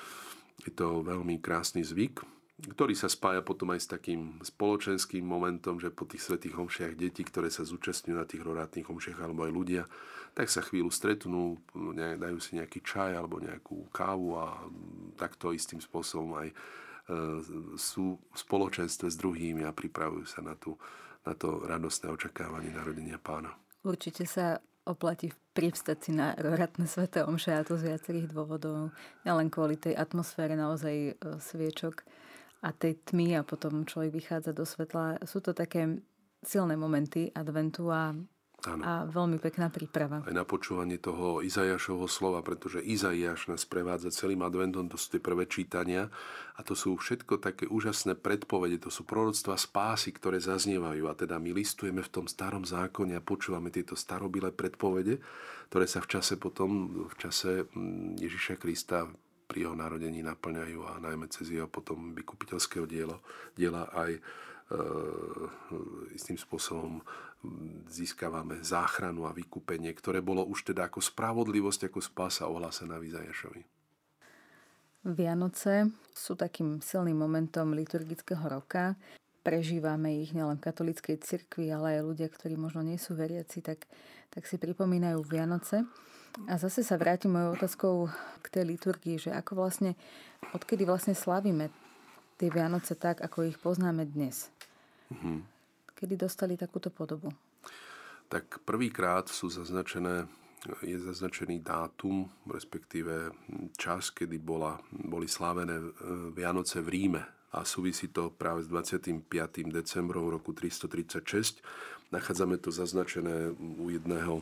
[0.65, 2.25] je to veľmi krásny zvyk
[2.63, 7.25] ktorý sa spája potom aj s takým spoločenským momentom, že po tých svetých homšiach deti,
[7.25, 9.83] ktoré sa zúčastňujú na tých rorátnych homšiach alebo aj ľudia,
[10.33, 11.61] tak sa chvíľu stretnú,
[12.17, 14.65] dajú si nejaký čaj alebo nejakú kávu a
[15.17, 16.55] takto istým spôsobom aj e,
[17.77, 20.73] sú v spoločenstve s druhými a pripravujú sa na, tú,
[21.21, 23.53] na to radostné očakávanie narodenia pána.
[23.85, 28.91] Určite sa oplatí privstať si na rorátne sveté omše a to z viacerých dôvodov.
[29.23, 32.03] Nielen kvôli tej atmosfére naozaj e, sviečok,
[32.63, 35.19] a tej tmy a potom človek vychádza do svetla.
[35.27, 35.99] Sú to také
[36.39, 38.15] silné momenty adventu a,
[38.63, 40.23] a veľmi pekná príprava.
[40.23, 45.21] Aj na počúvanie toho Izajašovho slova, pretože Izajaš nás prevádza celým adventom, to sú tie
[45.21, 46.07] prvé čítania.
[46.55, 51.03] A to sú všetko také úžasné predpovede, to sú proroctva spásy, ktoré zaznievajú.
[51.09, 55.19] A teda my listujeme v tom starom zákone a počúvame tieto starobilé predpovede,
[55.67, 59.09] ktoré sa v čase potom, v čase mm, Ježiša Krista
[59.43, 63.21] pri jeho narodení naplňajú a najmä cez jeho potom vykupiteľského dielo,
[63.53, 64.21] diela aj e,
[66.15, 67.03] istým spôsobom
[67.91, 73.63] získavame záchranu a vykúpenie, ktoré bolo už teda ako spravodlivosť, ako spása ohlásená Vizajašovi.
[75.03, 78.95] Vianoce sú takým silným momentom liturgického roka.
[79.43, 83.83] Prežívame ich nielen v katolíckej cirkvi, ale aj ľudia, ktorí možno nie sú veriaci, tak,
[84.31, 85.83] tak si pripomínajú Vianoce.
[86.47, 87.95] A zase sa vrátim mojou otázkou
[88.39, 89.99] k tej liturgii, že ako vlastne,
[90.55, 91.67] odkedy vlastne slavíme
[92.39, 94.47] tie Vianoce tak, ako ich poznáme dnes.
[95.11, 95.52] Mm-hmm.
[95.93, 97.29] Kedy dostali takúto podobu?
[98.27, 100.25] Tak prvýkrát sú zaznačené,
[100.81, 103.29] je zaznačený dátum, respektíve
[103.77, 105.85] čas, kedy bola, boli slávené e,
[106.33, 107.23] Vianoce v Ríme.
[107.53, 109.29] A súvisí to práve s 25.
[109.69, 111.61] decembrom roku 336.
[112.09, 114.41] Nachádzame to zaznačené u jedného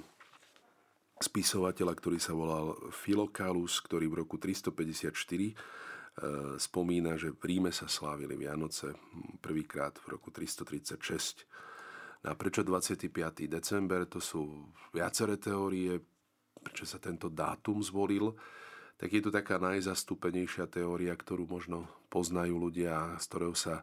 [1.19, 5.53] spisovateľa, ktorý sa volal Filokálus, ktorý v roku 354 e,
[6.61, 8.93] spomína, že v Ríme sa slávili Vianoce
[9.41, 11.45] prvýkrát v roku 336.
[12.21, 13.09] No a prečo 25.
[13.49, 14.05] december?
[14.05, 15.97] To sú viaceré teórie,
[16.61, 18.37] prečo sa tento dátum zvolil.
[19.01, 23.81] Tak je to taká najzastúpenejšia teória, ktorú možno poznajú ľudia, z ktorého sa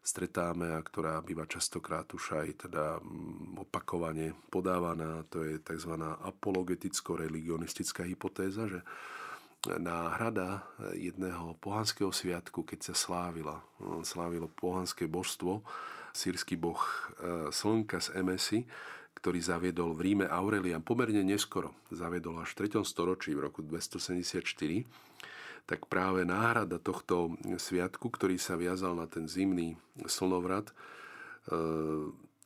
[0.00, 3.02] stretáme a ktorá býva častokrát už aj teda
[3.58, 5.26] opakovane podávaná.
[5.34, 5.92] To je tzv.
[6.24, 8.80] apologeticko-religionistická hypotéza, že
[9.66, 10.64] náhrada
[10.96, 13.60] jedného pohanského sviatku, keď sa slávila,
[14.06, 15.60] slávilo pohanské božstvo,
[16.16, 16.88] sírsky boh e,
[17.52, 18.60] slnka z Emesy,
[19.20, 22.82] ktorý zaviedol v Ríme Aurelian pomerne neskoro, zaviedol až v 3.
[22.82, 24.48] storočí v roku 274
[25.68, 30.74] tak práve náhrada tohto sviatku, ktorý sa viazal na ten zimný slnovrat, e,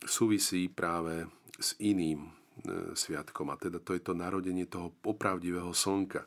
[0.05, 1.25] súvisí práve
[1.57, 2.29] s iným
[2.95, 3.51] sviatkom.
[3.51, 6.25] A teda to je to narodenie toho opravdivého slnka.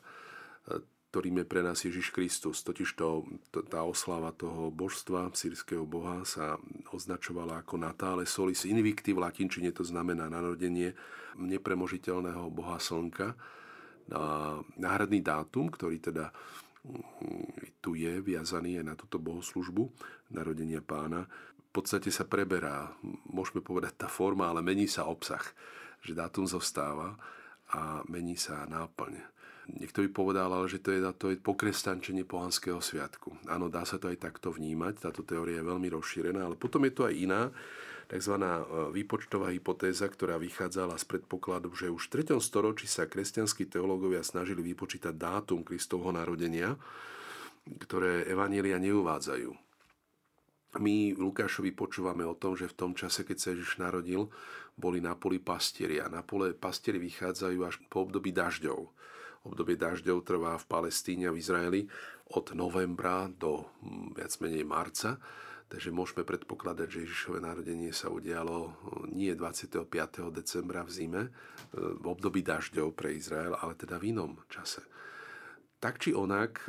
[1.08, 2.60] Ktorým je pre nás Ježiš Kristus.
[2.60, 6.60] Totiž to, to, tá oslava toho božstva, sírskeho boha, sa
[6.92, 10.92] označovala ako Natále solis invicti, v latinčine to znamená narodenie
[11.40, 13.32] nepremožiteľného boha slnka.
[14.12, 16.28] A náhradný dátum, ktorý teda
[16.84, 19.88] mm, tu je viazaný aj na túto bohoslužbu,
[20.32, 21.24] narodenia pána,
[21.68, 22.88] v podstate sa preberá,
[23.28, 25.44] môžeme povedať tá forma, ale mení sa obsah.
[26.00, 27.16] Že dátum zostáva
[27.68, 29.37] a mení sa náplň.
[29.68, 33.36] Niekto by povedal, ale že to je, to je pokrestančenie pohanského sviatku.
[33.52, 36.92] Áno, dá sa to aj takto vnímať, táto teória je veľmi rozšírená, ale potom je
[36.96, 37.52] tu aj iná,
[38.08, 38.34] tzv.
[38.40, 38.48] E,
[38.96, 42.40] výpočtová hypotéza, ktorá vychádzala z predpokladu, že už v 3.
[42.40, 46.72] storočí sa kresťanskí teológovia snažili vypočítať dátum Kristovho narodenia,
[47.68, 49.52] ktoré evanielia neuvádzajú.
[50.80, 54.28] My Lukášovi počúvame o tom, že v tom čase, keď sa Ježiš narodil,
[54.76, 58.88] boli na poli pastieri a na pole pastieri vychádzajú až po období dažďov.
[59.46, 61.80] Obdobie dažďov trvá v Palestíne a v Izraeli
[62.34, 65.20] od novembra do hm, viac menej marca.
[65.68, 69.84] Takže môžeme predpokladať, že Ježišové narodenie sa udialo hm, nie 25.
[70.32, 74.82] decembra v zime, hm, v období dažďov pre Izrael, ale teda v inom čase.
[75.78, 76.66] Tak či onak,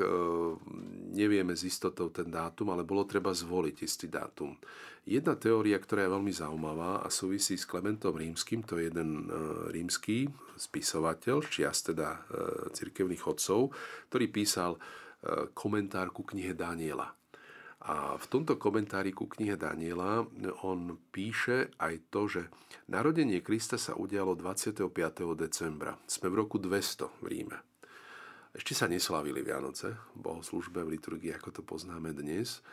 [1.17, 4.53] nevieme z istotou ten dátum, ale bolo treba zvoliť istý dátum.
[5.09, 9.25] Jedna teória, ktorá je veľmi zaujímavá a súvisí s Klementom rímským, to je jeden
[9.73, 12.19] rímsky spisovateľ, čias teda e,
[12.69, 13.73] cirkevných odcov,
[14.13, 14.77] ktorý písal
[15.53, 17.11] komentár ku knihe Daniela.
[17.79, 20.27] A v tomto komentári ku knihe Daniela
[20.67, 22.41] on píše aj to, že
[22.91, 24.91] narodenie Krista sa udialo 25.
[25.39, 25.95] decembra.
[26.03, 27.68] Sme v roku 200 v Ríme.
[28.49, 32.65] Ešte sa neslavili Vianoce v bohoslužbe, v liturgii, ako to poznáme dnes,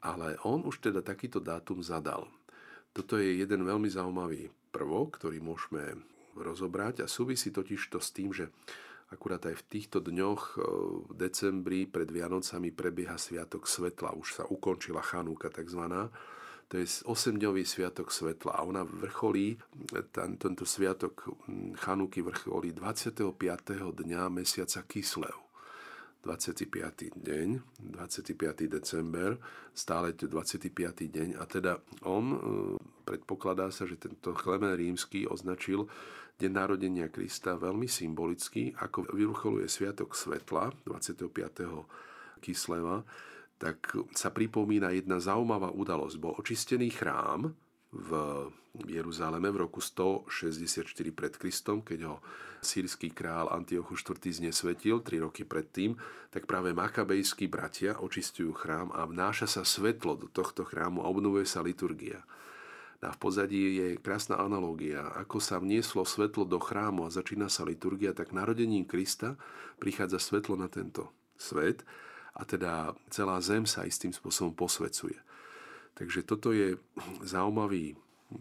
[0.00, 2.24] ale on už teda takýto dátum zadal.
[2.96, 6.00] Toto je jeden veľmi zaujímavý prvok, ktorý môžeme
[6.32, 8.48] rozobrať a súvisí totiž to s tým, že
[9.12, 10.58] akurát aj v týchto dňoch e,
[11.04, 14.16] v decembri pred Vianocami prebieha Sviatok svetla.
[14.16, 16.08] Už sa ukončila Chanúka takzvaná.
[16.70, 19.58] To je 8-dňový Sviatok svetla a ona vrcholí,
[20.14, 21.26] ten, tento Sviatok
[21.82, 23.26] Chanúky vrcholí 25.
[23.90, 25.34] dňa mesiaca Kislev.
[26.22, 27.16] 25.
[27.16, 27.48] deň,
[27.80, 28.68] 25.
[28.68, 29.40] december,
[29.72, 31.08] stále to 25.
[31.08, 32.38] deň a teda on, e,
[33.08, 35.88] predpokladá sa, že tento Klemen rímsky označil
[36.36, 41.88] deň narodenia Krista veľmi symbolicky, ako vyrucholuje Sviatok Svetla 25.
[42.44, 43.00] Kisleva,
[43.60, 46.16] tak sa pripomína jedna zaujímavá udalosť.
[46.16, 47.52] Bol očistený chrám,
[47.90, 48.10] v
[48.86, 52.16] Jeruzaleme v roku 164 pred Kristom, keď ho
[52.62, 55.98] sírsky král Antiochus IV znesvetil 3 roky predtým,
[56.30, 61.44] tak práve makabejskí bratia očistujú chrám a vnáša sa svetlo do tohto chrámu a obnovuje
[61.50, 62.22] sa liturgia.
[63.00, 65.08] A v pozadí je krásna analogia.
[65.18, 69.40] Ako sa vnieslo svetlo do chrámu a začína sa liturgia, tak narodením Krista
[69.80, 71.82] prichádza svetlo na tento svet
[72.40, 75.20] a teda celá zem sa istým spôsobom posvecuje.
[75.92, 76.80] Takže toto je
[77.20, 77.92] zaujímavý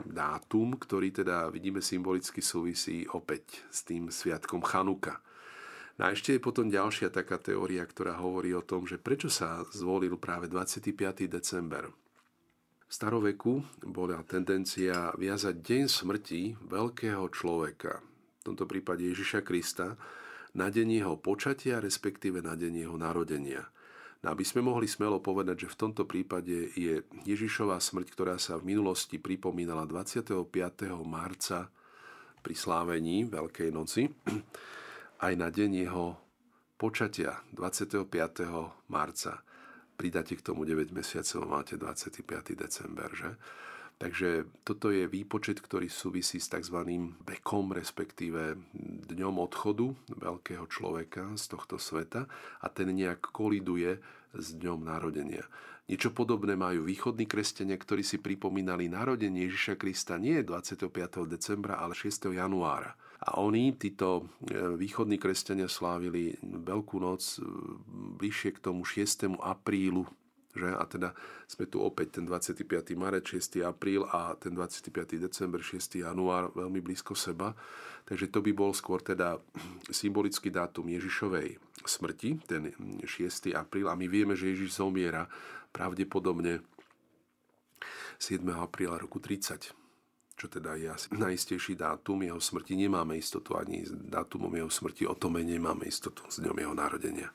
[0.07, 5.19] dátum, ktorý teda vidíme symbolicky súvisí opäť s tým sviatkom Chanuka.
[5.99, 9.67] No a ešte je potom ďalšia taká teória, ktorá hovorí o tom, že prečo sa
[9.75, 10.95] zvolil práve 25.
[11.27, 11.91] december.
[12.87, 17.99] V staroveku bola tendencia viazať deň smrti veľkého človeka,
[18.39, 19.99] v tomto prípade Ježiša Krista,
[20.55, 23.67] na deň jeho počatia, respektíve na deň jeho narodenia–
[24.19, 28.59] No aby sme mohli smelo povedať, že v tomto prípade je Ježišová smrť, ktorá sa
[28.59, 30.43] v minulosti pripomínala 25.
[31.07, 31.71] marca
[32.43, 34.11] pri slávení Veľkej noci,
[35.25, 36.19] aj na deň jeho
[36.75, 38.07] počatia 25.
[38.91, 39.39] marca.
[39.95, 42.23] Pridáte k tomu 9 mesiacov, máte 25.
[42.55, 43.31] december, že?
[43.99, 46.87] Takže toto je výpočet, ktorý súvisí s tzv.
[47.27, 48.55] vekom, respektíve
[49.11, 52.23] dňom odchodu veľkého človeka z tohto sveta
[52.63, 53.99] a ten nejak koliduje
[54.31, 55.43] s dňom narodenia.
[55.91, 60.87] Niečo podobné majú východní kresťania, ktorí si pripomínali narodenie Ježiša Krista nie 25.
[61.27, 62.29] decembra, ale 6.
[62.29, 62.95] januára.
[63.19, 67.43] A oni, títo e, východní kresťania, slávili Veľkú noc e,
[68.15, 69.35] bližšie k tomu 6.
[69.43, 70.07] aprílu
[70.55, 70.69] že?
[70.73, 71.09] A teda
[71.45, 72.65] sme tu opäť ten 25.
[72.97, 73.61] marec, 6.
[73.61, 75.21] apríl a ten 25.
[75.21, 76.01] december, 6.
[76.01, 77.53] január veľmi blízko seba.
[78.05, 79.37] Takže to by bol skôr teda
[79.93, 82.73] symbolický dátum Ježišovej smrti, ten
[83.05, 83.53] 6.
[83.53, 83.85] apríl.
[83.85, 85.29] A my vieme, že Ježiš zomiera
[85.69, 86.65] pravdepodobne
[88.17, 88.41] 7.
[88.57, 89.77] apríla roku 30
[90.39, 92.79] čo teda je asi najistejší dátum jeho smrti.
[92.79, 96.71] Nemáme istotu ani s dátumom jeho smrti, o tom menej máme istotu s dňom jeho
[96.71, 97.27] narodenia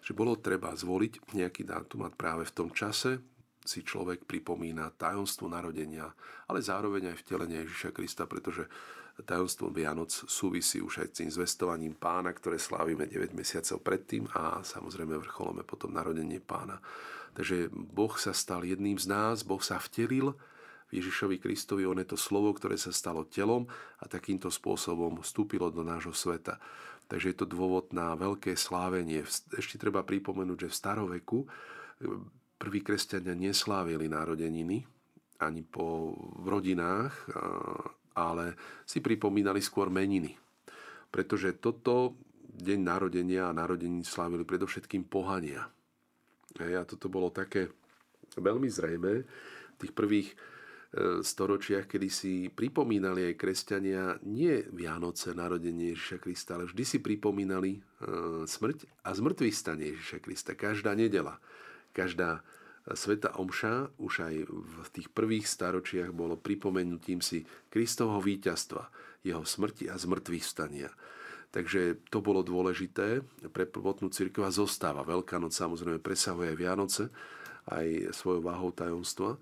[0.00, 3.20] že bolo treba zvoliť nejaký dátum a práve v tom čase
[3.66, 6.06] si človek pripomína tajomstvo narodenia,
[6.46, 8.70] ale zároveň aj vtelenie Ježiša Krista, pretože
[9.24, 14.60] tajomstvo Vianoc súvisí už aj s tým zvestovaním pána, ktoré slávime 9 mesiacov predtým a
[14.60, 16.78] samozrejme vrcholome potom narodenie pána.
[17.32, 20.36] Takže Boh sa stal jedným z nás, Boh sa vtelil
[20.86, 23.66] v Ježišovi Kristovi, on je to slovo, ktoré sa stalo telom
[23.98, 26.60] a takýmto spôsobom vstúpilo do nášho sveta.
[27.06, 29.22] Takže je to dôvod na veľké slávenie.
[29.54, 31.38] Ešte treba pripomenúť, že v staroveku
[32.58, 34.82] prví kresťania neslávili narodeniny
[35.36, 37.12] ani po v rodinách,
[38.16, 38.56] ale
[38.88, 40.32] si pripomínali skôr meniny.
[41.12, 42.16] Pretože toto
[42.56, 45.68] deň narodenia a narodení slávili predovšetkým pohania.
[46.56, 47.68] A toto bolo také
[48.40, 49.12] veľmi zrejme
[49.76, 50.36] v tých prvých e,
[51.20, 57.76] storočiach, kedy si pripomínali aj kresťania nie Vianoce, narodenie Ježiša Krista, ale vždy si pripomínali
[57.76, 57.80] e,
[58.48, 60.56] smrť a zmrtvý stane Ježiša Krista.
[60.56, 61.36] Každá nedela
[61.96, 62.44] Každá
[62.92, 68.92] Sveta Omša už aj v tých prvých staročiach bolo pripomenutím si Kristovho víťazstva,
[69.24, 70.92] jeho smrti a zmrtvých stania.
[71.56, 75.08] Takže to bolo dôležité pre prvotnú církev a zostáva.
[75.08, 77.08] Veľká noc samozrejme presahuje Vianoce,
[77.72, 79.40] aj svojou váhou tajomstva,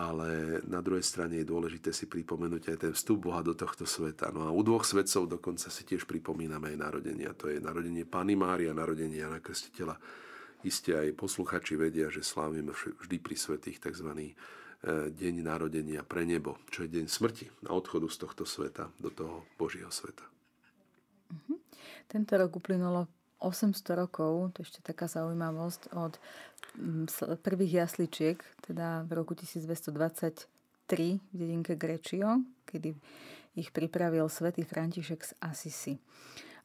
[0.00, 4.32] ale na druhej strane je dôležité si pripomenúť aj ten vstup Boha do tohto sveta.
[4.32, 7.36] No a u dvoch svetcov dokonca si tiež pripomíname aj narodenia.
[7.36, 10.00] To je narodenie Pany Mária, narodenie Jana Krstiteľa
[10.60, 14.12] Isté aj posluchači vedia, že slávime vždy pri svetých tzv.
[14.12, 14.32] E,
[15.08, 19.48] deň narodenia pre nebo, čo je deň smrti a odchodu z tohto sveta do toho
[19.56, 20.24] Božieho sveta.
[21.32, 21.56] Mhm.
[22.12, 23.08] Tento rok uplynulo
[23.40, 26.20] 800 rokov, to je ešte taká zaujímavosť, od
[27.42, 30.46] prvých jasličiek, teda v roku 1223
[31.18, 32.94] v dedinke Grečio, kedy
[33.58, 35.94] ich pripravil svätý František z Asisi.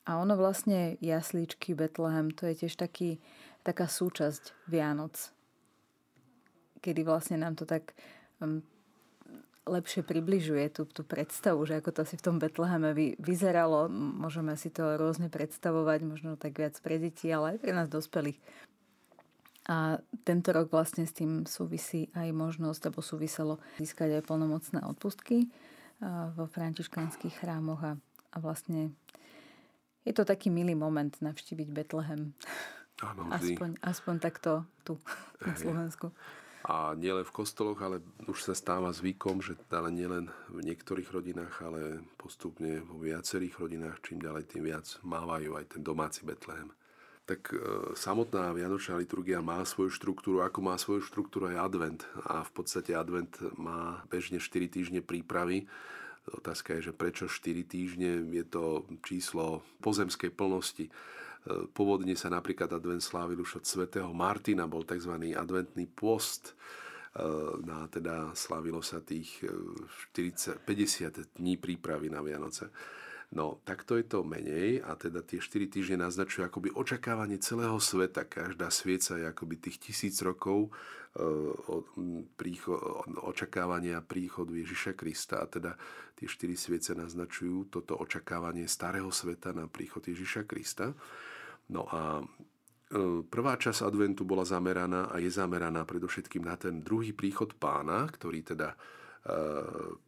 [0.05, 3.17] A ono vlastne jasličky Betlehem, to je tiež taký
[3.65, 5.17] taká súčasť Vianoc,
[6.85, 7.97] kedy vlastne nám to tak
[9.65, 13.89] lepšie približuje tú, tú predstavu, že ako to asi v tom Betleheme vy, vyzeralo.
[13.89, 18.37] Môžeme si to rôzne predstavovať, možno tak viac pre deti, ale aj pre nás dospelých.
[19.65, 25.49] A tento rok vlastne s tým súvisí aj možnosť, alebo súviselo získať aj plnomocné odpustky
[26.37, 27.93] vo františkánskych chrámoch a,
[28.33, 28.93] a vlastne
[30.05, 32.37] je to taký milý moment navštíviť Betlehem.
[33.01, 35.01] Áno, Aspoň, aspoň takto tu
[35.41, 36.13] na Slovensku.
[36.65, 41.61] A nielen v kostoloch, ale už sa stáva zvykom, že ale nielen v niektorých rodinách,
[41.61, 46.73] ale postupne vo viacerých rodinách, čím ďalej tým viac mávajú aj ten domáci Betlehem.
[47.25, 47.57] Tak e,
[47.97, 52.01] samotná Vianočná liturgia má svoju štruktúru, ako má svoju štruktúru aj advent.
[52.29, 55.65] A v podstate advent má bežne 4 týždne prípravy.
[56.25, 60.89] Otázka je, že prečo 4 týždne je to číslo pozemskej plnosti
[61.45, 65.13] Pôvodne sa napríklad advent slávil už od svätého Martina, bol tzv.
[65.37, 66.57] adventný post.
[67.13, 67.21] E,
[67.61, 69.45] no a teda slávilo sa tých
[70.17, 70.73] 40, e,
[71.21, 72.73] 50 dní prípravy na Vianoce.
[73.33, 78.21] No, takto je to menej a teda tie 4 týždne naznačujú akoby očakávanie celého sveta.
[78.21, 81.23] Každá svieca je akoby tých tisíc rokov e,
[82.37, 82.77] príchod,
[83.25, 85.73] očakávania príchodu Ježiša Krista a teda
[86.13, 90.93] tie 4 sviece naznačujú toto očakávanie starého sveta na príchod Ježiša Krista.
[91.73, 97.09] No a e, prvá časť adventu bola zameraná a je zameraná predovšetkým na ten druhý
[97.09, 98.77] príchod pána, ktorý teda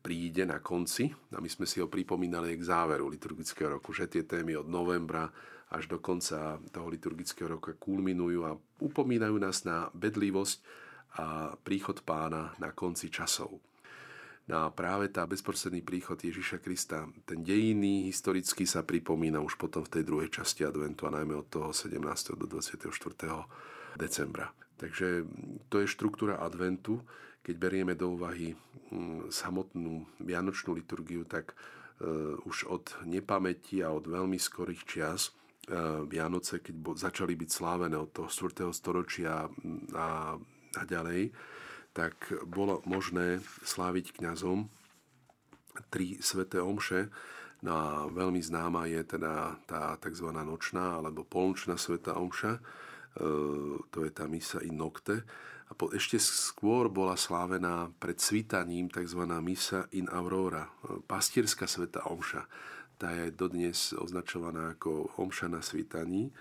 [0.05, 1.09] príde na konci.
[1.33, 5.29] A my sme si ho pripomínali k záveru liturgického roku, že tie témy od novembra
[5.73, 10.57] až do konca toho liturgického roka kulminujú a upomínajú nás na bedlivosť
[11.17, 13.57] a príchod pána na konci časov.
[14.47, 19.83] No a práve tá bezprostredný príchod Ježiša Krista, ten dejinný, historicky sa pripomína už potom
[19.83, 21.99] v tej druhej časti adventu a najmä od toho 17.
[22.39, 22.87] do 24.
[23.99, 24.47] decembra.
[24.79, 25.27] Takže
[25.67, 27.03] to je štruktúra adventu
[27.47, 28.51] keď berieme do úvahy
[28.91, 36.03] mm, samotnú vianočnú liturgiu, tak e, už od nepamäti a od veľmi skorých čias e,
[36.03, 38.67] Vianoce, keď začali byť slávené od toho 4.
[38.75, 40.35] storočia mm, a,
[40.75, 41.31] a ďalej,
[41.95, 42.19] tak
[42.51, 44.67] bolo možné sláviť kňazom
[45.87, 47.07] tri sveté omše.
[47.63, 50.29] No a veľmi známa je teda tá tzv.
[50.35, 52.61] nočná alebo polnočná sveta omša, e,
[53.87, 55.23] to je tá misa in nocte,
[55.77, 59.21] po, ešte skôr bola slávená pred svitaním tzv.
[59.39, 60.65] misa in aurora,
[61.05, 62.49] pastierská sveta omša.
[62.97, 66.33] Tá je dodnes označovaná ako omša na svitaní.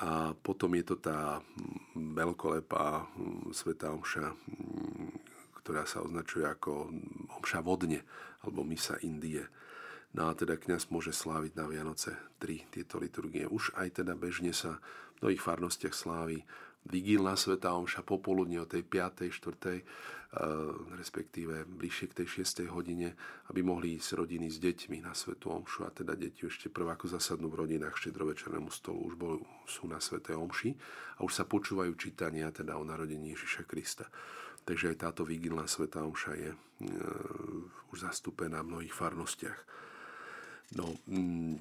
[0.00, 1.44] A potom je to tá
[1.92, 3.12] veľkolepá
[3.52, 4.32] sveta omša,
[5.60, 6.88] ktorá sa označuje ako
[7.36, 8.00] omša vodne,
[8.40, 9.44] alebo misa Indie.
[10.16, 13.44] No a teda kňaz môže sláviť na Vianoce tri tieto liturgie.
[13.44, 14.80] Už aj teda bežne sa
[15.20, 16.40] v mnohých farnostiach slávi
[16.88, 19.30] vigílna sveta omša popoludne o tej 5.
[19.30, 19.82] 4.
[20.96, 22.72] respektíve bližšie k tej 6.
[22.72, 23.12] hodine,
[23.52, 27.12] aby mohli ísť rodiny s deťmi na svetu omšu a teda deti ešte prv ako
[27.12, 29.36] zasadnú v rodinách štedrovečernému stolu už bol,
[29.68, 30.72] sú na svete omši
[31.20, 34.08] a už sa počúvajú čítania teda o narodení Ježiša Krista.
[34.62, 36.58] Takže aj táto vigilná sveta omša je e,
[37.92, 39.58] už zastúpená v mnohých farnostiach.
[40.72, 41.60] No, mm,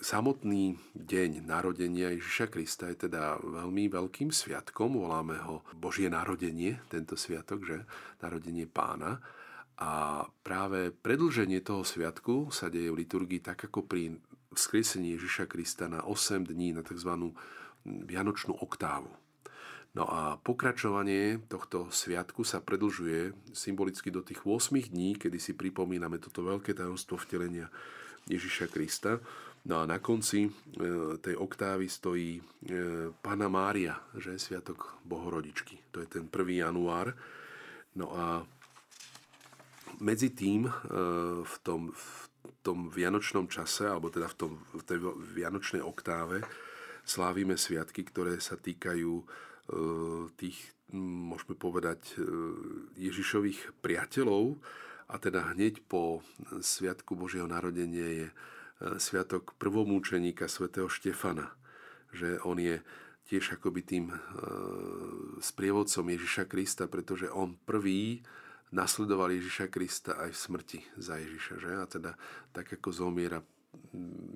[0.00, 4.96] samotný deň narodenia Ježiša Krista je teda veľmi veľkým sviatkom.
[4.96, 7.78] Voláme ho Božie narodenie, tento sviatok, že?
[8.24, 9.20] Narodenie pána.
[9.76, 14.16] A práve predlženie toho sviatku sa deje v liturgii tak, ako pri
[14.56, 17.12] vzkriesení Ježiša Krista na 8 dní, na tzv.
[17.84, 19.12] vianočnú oktávu.
[19.92, 26.16] No a pokračovanie tohto sviatku sa predlžuje symbolicky do tých 8 dní, kedy si pripomíname
[26.16, 27.68] toto veľké tajomstvo vtelenia
[28.26, 29.22] Ježiša Krista.
[29.66, 30.50] No a na konci e,
[31.18, 32.42] tej oktávy stojí e,
[33.18, 35.90] Pana Mária, že je Sviatok Bohorodičky.
[35.90, 36.62] To je ten 1.
[36.62, 37.10] január.
[37.98, 38.46] No a
[39.98, 40.72] medzi tým e,
[41.42, 42.06] v tom, v
[42.62, 44.98] tom vianočnom čase, alebo teda v, tom, v tej
[45.34, 46.46] vianočnej oktáve,
[47.02, 49.22] slávime sviatky, ktoré sa týkajú
[50.38, 50.58] tých,
[50.94, 52.18] môžeme povedať,
[52.98, 54.58] Ježišových priateľov,
[55.06, 56.22] a teda hneď po
[56.58, 58.34] Sviatku Božieho narodenia je e,
[58.98, 61.54] Sviatok prvomúčeníka svätého Štefana.
[62.10, 62.82] Že on je
[63.30, 64.16] tiež akoby tým e,
[65.38, 68.26] sprievodcom Ježiša Krista, pretože on prvý
[68.74, 71.54] nasledoval Ježiša Krista aj v smrti za Ježiša.
[71.62, 71.70] Že?
[71.78, 72.12] A teda
[72.50, 73.38] tak ako zomiera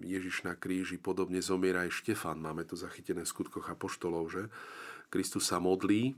[0.07, 2.39] Ježiš na kríži, podobne zomiera aj Štefan.
[2.39, 4.43] Máme to zachytené v skutkoch apoštolov, že
[5.11, 6.15] Kristus sa modlí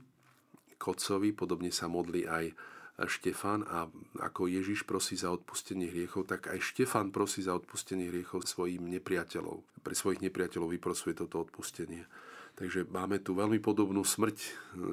[0.77, 2.53] Kocovi, podobne sa modlí aj
[2.93, 3.89] Štefan a
[4.21, 9.65] ako Ježiš prosí za odpustenie hriechov, tak aj Štefan prosí za odpustenie hriechov svojim nepriateľov.
[9.81, 12.05] Pre svojich nepriateľov vyprosuje toto odpustenie.
[12.53, 14.37] Takže máme tu veľmi podobnú smrť.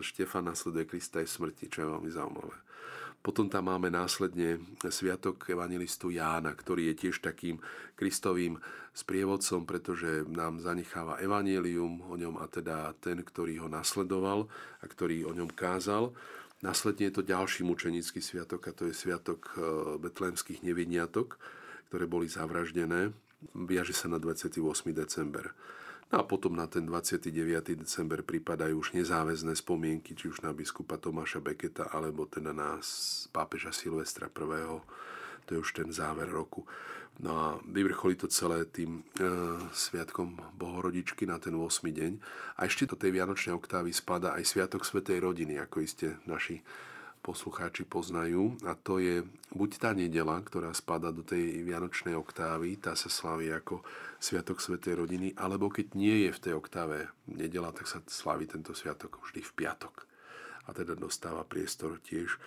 [0.01, 2.57] Štefan nasleduje Krista aj smrti, čo je veľmi zaujímavé.
[3.21, 7.61] Potom tam máme následne sviatok evangelistu Jána, ktorý je tiež takým
[7.93, 8.57] kristovým
[8.97, 14.49] sprievodcom, pretože nám zanecháva evanelium o ňom a teda ten, ktorý ho nasledoval
[14.81, 16.17] a ktorý o ňom kázal.
[16.61, 19.65] Následne je to ďalší mučenický sviatok a to je sviatok e,
[19.97, 21.41] betlémskych neviniatok,
[21.89, 23.17] ktoré boli zavraždené.
[23.57, 24.61] Viaže sa na 28.
[24.93, 25.57] december.
[26.13, 27.81] No a potom na ten 29.
[27.81, 32.77] december pripadajú už nezáväzné spomienky, či už na biskupa Tomáša Beketa, alebo teda na
[33.33, 34.83] pápeža Silvestra I.
[35.47, 36.69] To je už ten záver roku.
[37.21, 39.29] No a vyvrcholí to celé tým e,
[39.75, 41.85] sviatkom Bohorodičky na ten 8.
[41.85, 42.13] deň.
[42.57, 46.65] A ešte do tej Vianočnej oktávy spada aj Sviatok Svetej rodiny, ako iste naši
[47.21, 48.57] poslucháči poznajú.
[48.65, 49.21] A to je
[49.53, 53.85] buď tá nedela, ktorá spada do tej Vianočnej oktávy, tá sa slaví ako
[54.17, 58.73] Sviatok Svetej rodiny, alebo keď nie je v tej oktáve nedela, tak sa slaví tento
[58.73, 60.09] sviatok vždy v piatok.
[60.69, 62.41] A teda dostáva priestor tiež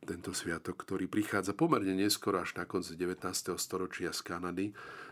[0.00, 3.20] tento sviatok, ktorý prichádza pomerne neskoro, až na konci 19.
[3.60, 4.66] storočia z Kanady,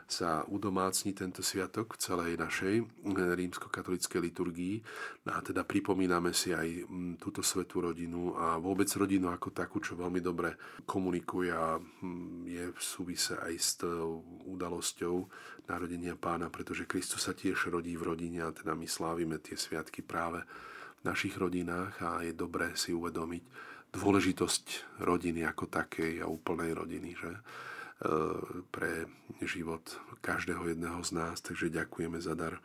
[0.09, 4.75] sa udomácni tento sviatok v celej našej eh, rímsko-katolíckej liturgii.
[5.29, 9.85] No a teda pripomíname si aj mm, túto svetú rodinu a vôbec rodinu ako takú,
[9.85, 10.57] čo veľmi dobre
[10.89, 13.85] komunikuje a mm, je v súvise aj s
[14.49, 15.29] udalosťou
[15.69, 20.01] narodenia pána, pretože Kristus sa tiež rodí v rodine a teda my slávime tie sviatky
[20.01, 20.41] práve
[20.99, 23.45] v našich rodinách a je dobré si uvedomiť,
[23.93, 27.33] dôležitosť rodiny ako takej a úplnej rodiny, že?
[27.99, 28.11] E,
[28.71, 29.11] pre
[29.43, 29.83] život
[30.23, 31.43] každého jedného z nás.
[31.43, 32.63] Takže ďakujeme za dar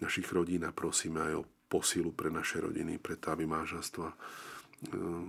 [0.00, 4.16] našich rodín a prosíme aj o posilu pre naše rodiny, preto aby manželstva e,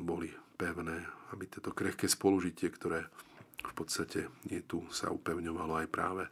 [0.07, 1.03] boli pevné,
[1.35, 3.11] aby toto krehké spolužitie, ktoré
[3.59, 6.23] v podstate je tu, sa upevňovalo aj práve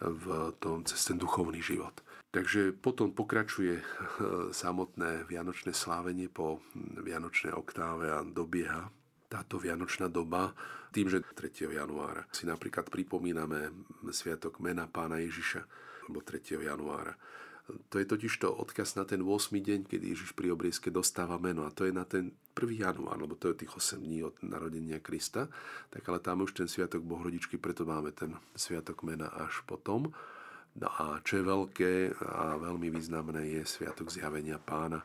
[0.00, 1.92] v tom, cez ten duchovný život.
[2.36, 3.80] Takže potom pokračuje
[4.52, 6.60] samotné vianočné slávenie po
[7.00, 8.92] vianočnej oktáve a dobieha
[9.32, 10.52] táto vianočná doba
[10.92, 11.72] tým, že 3.
[11.72, 13.72] januára si napríklad pripomíname
[14.12, 15.64] sviatok mena pána Ježiša,
[16.04, 16.60] alebo 3.
[16.60, 17.16] januára.
[17.90, 19.56] To je totiž to odkaz na ten 8.
[19.56, 22.84] deň, kedy Ježiš pri obriezke dostáva meno a to je na ten 1.
[22.84, 25.48] január, lebo to je tých 8 dní od narodenia Krista.
[25.88, 30.12] Tak ale tam už ten sviatok Bohrodičky, preto máme ten sviatok mena až potom.
[30.76, 35.00] No a čo je veľké a veľmi významné je Sviatok zjavenia pána.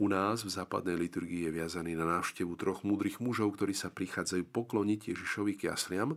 [0.00, 4.48] U nás v západnej liturgii je viazaný na návštevu troch múdrych mužov, ktorí sa prichádzajú
[4.48, 6.16] pokloniť Ježišovi k jasliam,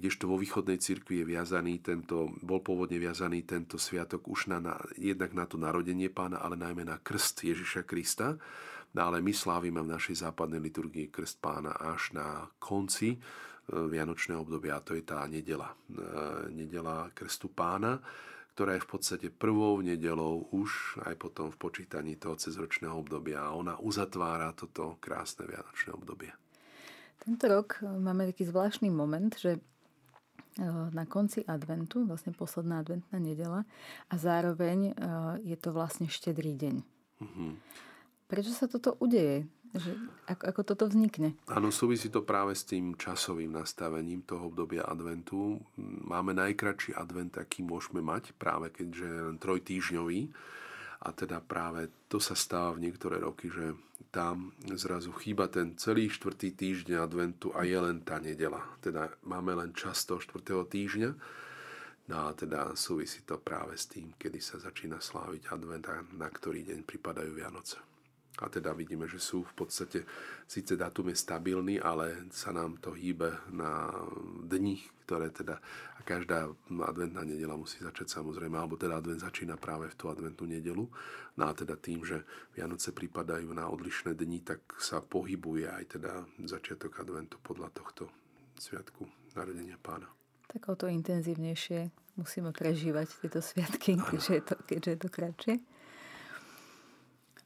[0.00, 4.80] kdežto vo východnej cirkvi je viazaný tento, bol pôvodne viazaný tento sviatok už na, na,
[4.96, 8.40] jednak na to narodenie pána, ale najmä na krst Ježiša Krista.
[8.96, 13.20] No ale my slávime v našej západnej liturgii krst pána až na konci
[13.68, 15.72] vianočného obdobia, a to je tá nedela.
[15.88, 15.96] E,
[16.52, 18.00] nedela Krstu pána,
[18.54, 23.56] ktorá je v podstate prvou nedelou už aj potom v počítaní toho cezročného obdobia a
[23.56, 26.30] ona uzatvára toto krásne vianočné obdobie.
[27.24, 29.58] Tento rok máme taký zvláštny moment, že
[30.94, 33.66] na konci adventu, vlastne posledná adventná nedela
[34.06, 34.94] a zároveň
[35.42, 36.76] je to vlastne štedrý deň.
[37.18, 37.50] Mm-hmm.
[38.30, 39.50] Prečo sa toto udeje?
[39.74, 39.90] Že,
[40.30, 41.34] ako, ako toto vznikne?
[41.50, 45.58] Áno, súvisí to práve s tým časovým nastavením toho obdobia adventu.
[45.82, 50.20] Máme najkračší advent, aký môžeme mať, práve keďže je len trojtýžňový.
[51.04, 53.74] A teda práve to sa stáva v niektoré roky, že
[54.14, 58.62] tam zrazu chýba ten celý štvrtý týždeň adventu a je len tá nedela.
[58.78, 61.10] Teda máme len čas toho štvrtého týždňa.
[62.14, 66.30] No a teda súvisí to práve s tým, kedy sa začína sláviť advent a na
[66.30, 67.93] ktorý deň pripadajú Vianoce.
[68.42, 70.02] A teda vidíme, že sú v podstate,
[70.42, 73.94] síce dátum je stabilný, ale sa nám to hýbe na
[74.42, 75.62] dni, ktoré teda,
[75.94, 76.50] a každá
[76.82, 80.82] adventná nedela musí začať samozrejme, alebo teda advent začína práve v tú adventnú nedelu.
[81.38, 82.26] No a teda tým, že
[82.58, 88.10] Vianoce pripadajú na odlišné dni, tak sa pohybuje aj teda začiatok adventu podľa tohto
[88.58, 89.06] sviatku
[89.38, 90.10] narodenia pána.
[90.50, 95.54] Tak o to intenzívnejšie musíme prežívať tieto sviatky, keďže je to, keďže je to kratšie.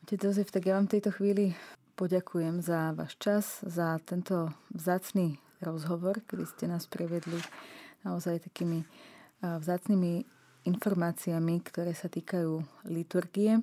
[0.08, 1.52] Otec Jozef, tak ja vám v tejto chvíli
[1.92, 7.36] poďakujem za váš čas, za tento vzácný rozhovor, kedy ste nás prevedli
[8.08, 8.88] naozaj takými
[9.44, 10.24] vzácnými
[10.64, 12.56] informáciami, ktoré sa týkajú
[12.88, 13.60] liturgie.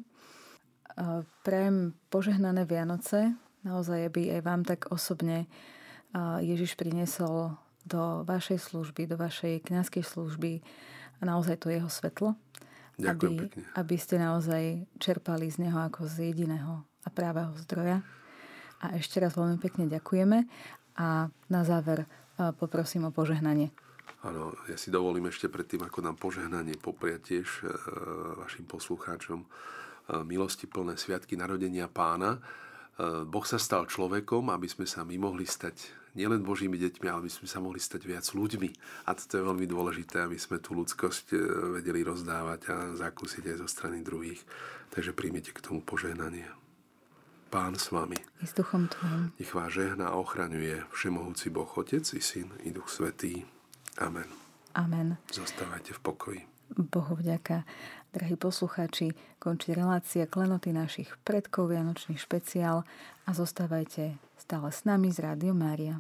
[1.42, 3.34] Prajem požehnané Vianoce,
[3.66, 5.50] naozaj, aby aj vám tak osobne
[6.46, 7.58] Ježiš priniesol
[7.90, 10.62] do vašej služby, do vašej kniazkej služby
[11.26, 12.38] naozaj to jeho svetlo
[12.96, 13.64] Ďakujem aby, pekne.
[13.76, 14.64] aby ste naozaj
[15.00, 18.02] čerpali z neho ako z jediného a právého zdroja.
[18.80, 20.48] A ešte raz veľmi pekne ďakujeme
[21.00, 22.08] a na záver
[22.60, 23.72] poprosím o požehnanie.
[24.26, 27.64] Áno, ja si dovolím ešte predtým, ako nám požehnanie popriať tiež e,
[28.42, 29.48] vašim poslucháčom e,
[30.26, 32.38] milosti plné sviatky narodenia pána.
[32.38, 32.40] E,
[33.22, 37.32] boh sa stal človekom, aby sme sa my mohli stať nielen Božími deťmi, ale by
[37.32, 38.70] sme sa mohli stať viac ľuďmi.
[39.06, 41.38] A toto je veľmi dôležité, aby sme tú ľudskosť e,
[41.80, 44.42] vedeli rozdávať a zakúsiť aj zo strany druhých.
[44.96, 46.48] Takže príjmite k tomu požehnanie.
[47.54, 48.18] Pán s vami.
[48.42, 49.32] I s duchom tvojim.
[49.38, 53.46] Nech vás žehná a ochraňuje Všemohúci Boh, Otec i Syn i Duch Svetý.
[54.02, 54.28] Amen.
[54.76, 55.16] Amen.
[55.32, 56.42] Zostávajte v pokoji.
[56.74, 57.64] Bohu vďaka.
[58.16, 59.12] Drahí poslucháči,
[59.44, 62.88] končí relácia Klenoty našich predkov, Vianočný špeciál
[63.28, 66.00] a zostávajte stále s nami z Rádio Mária.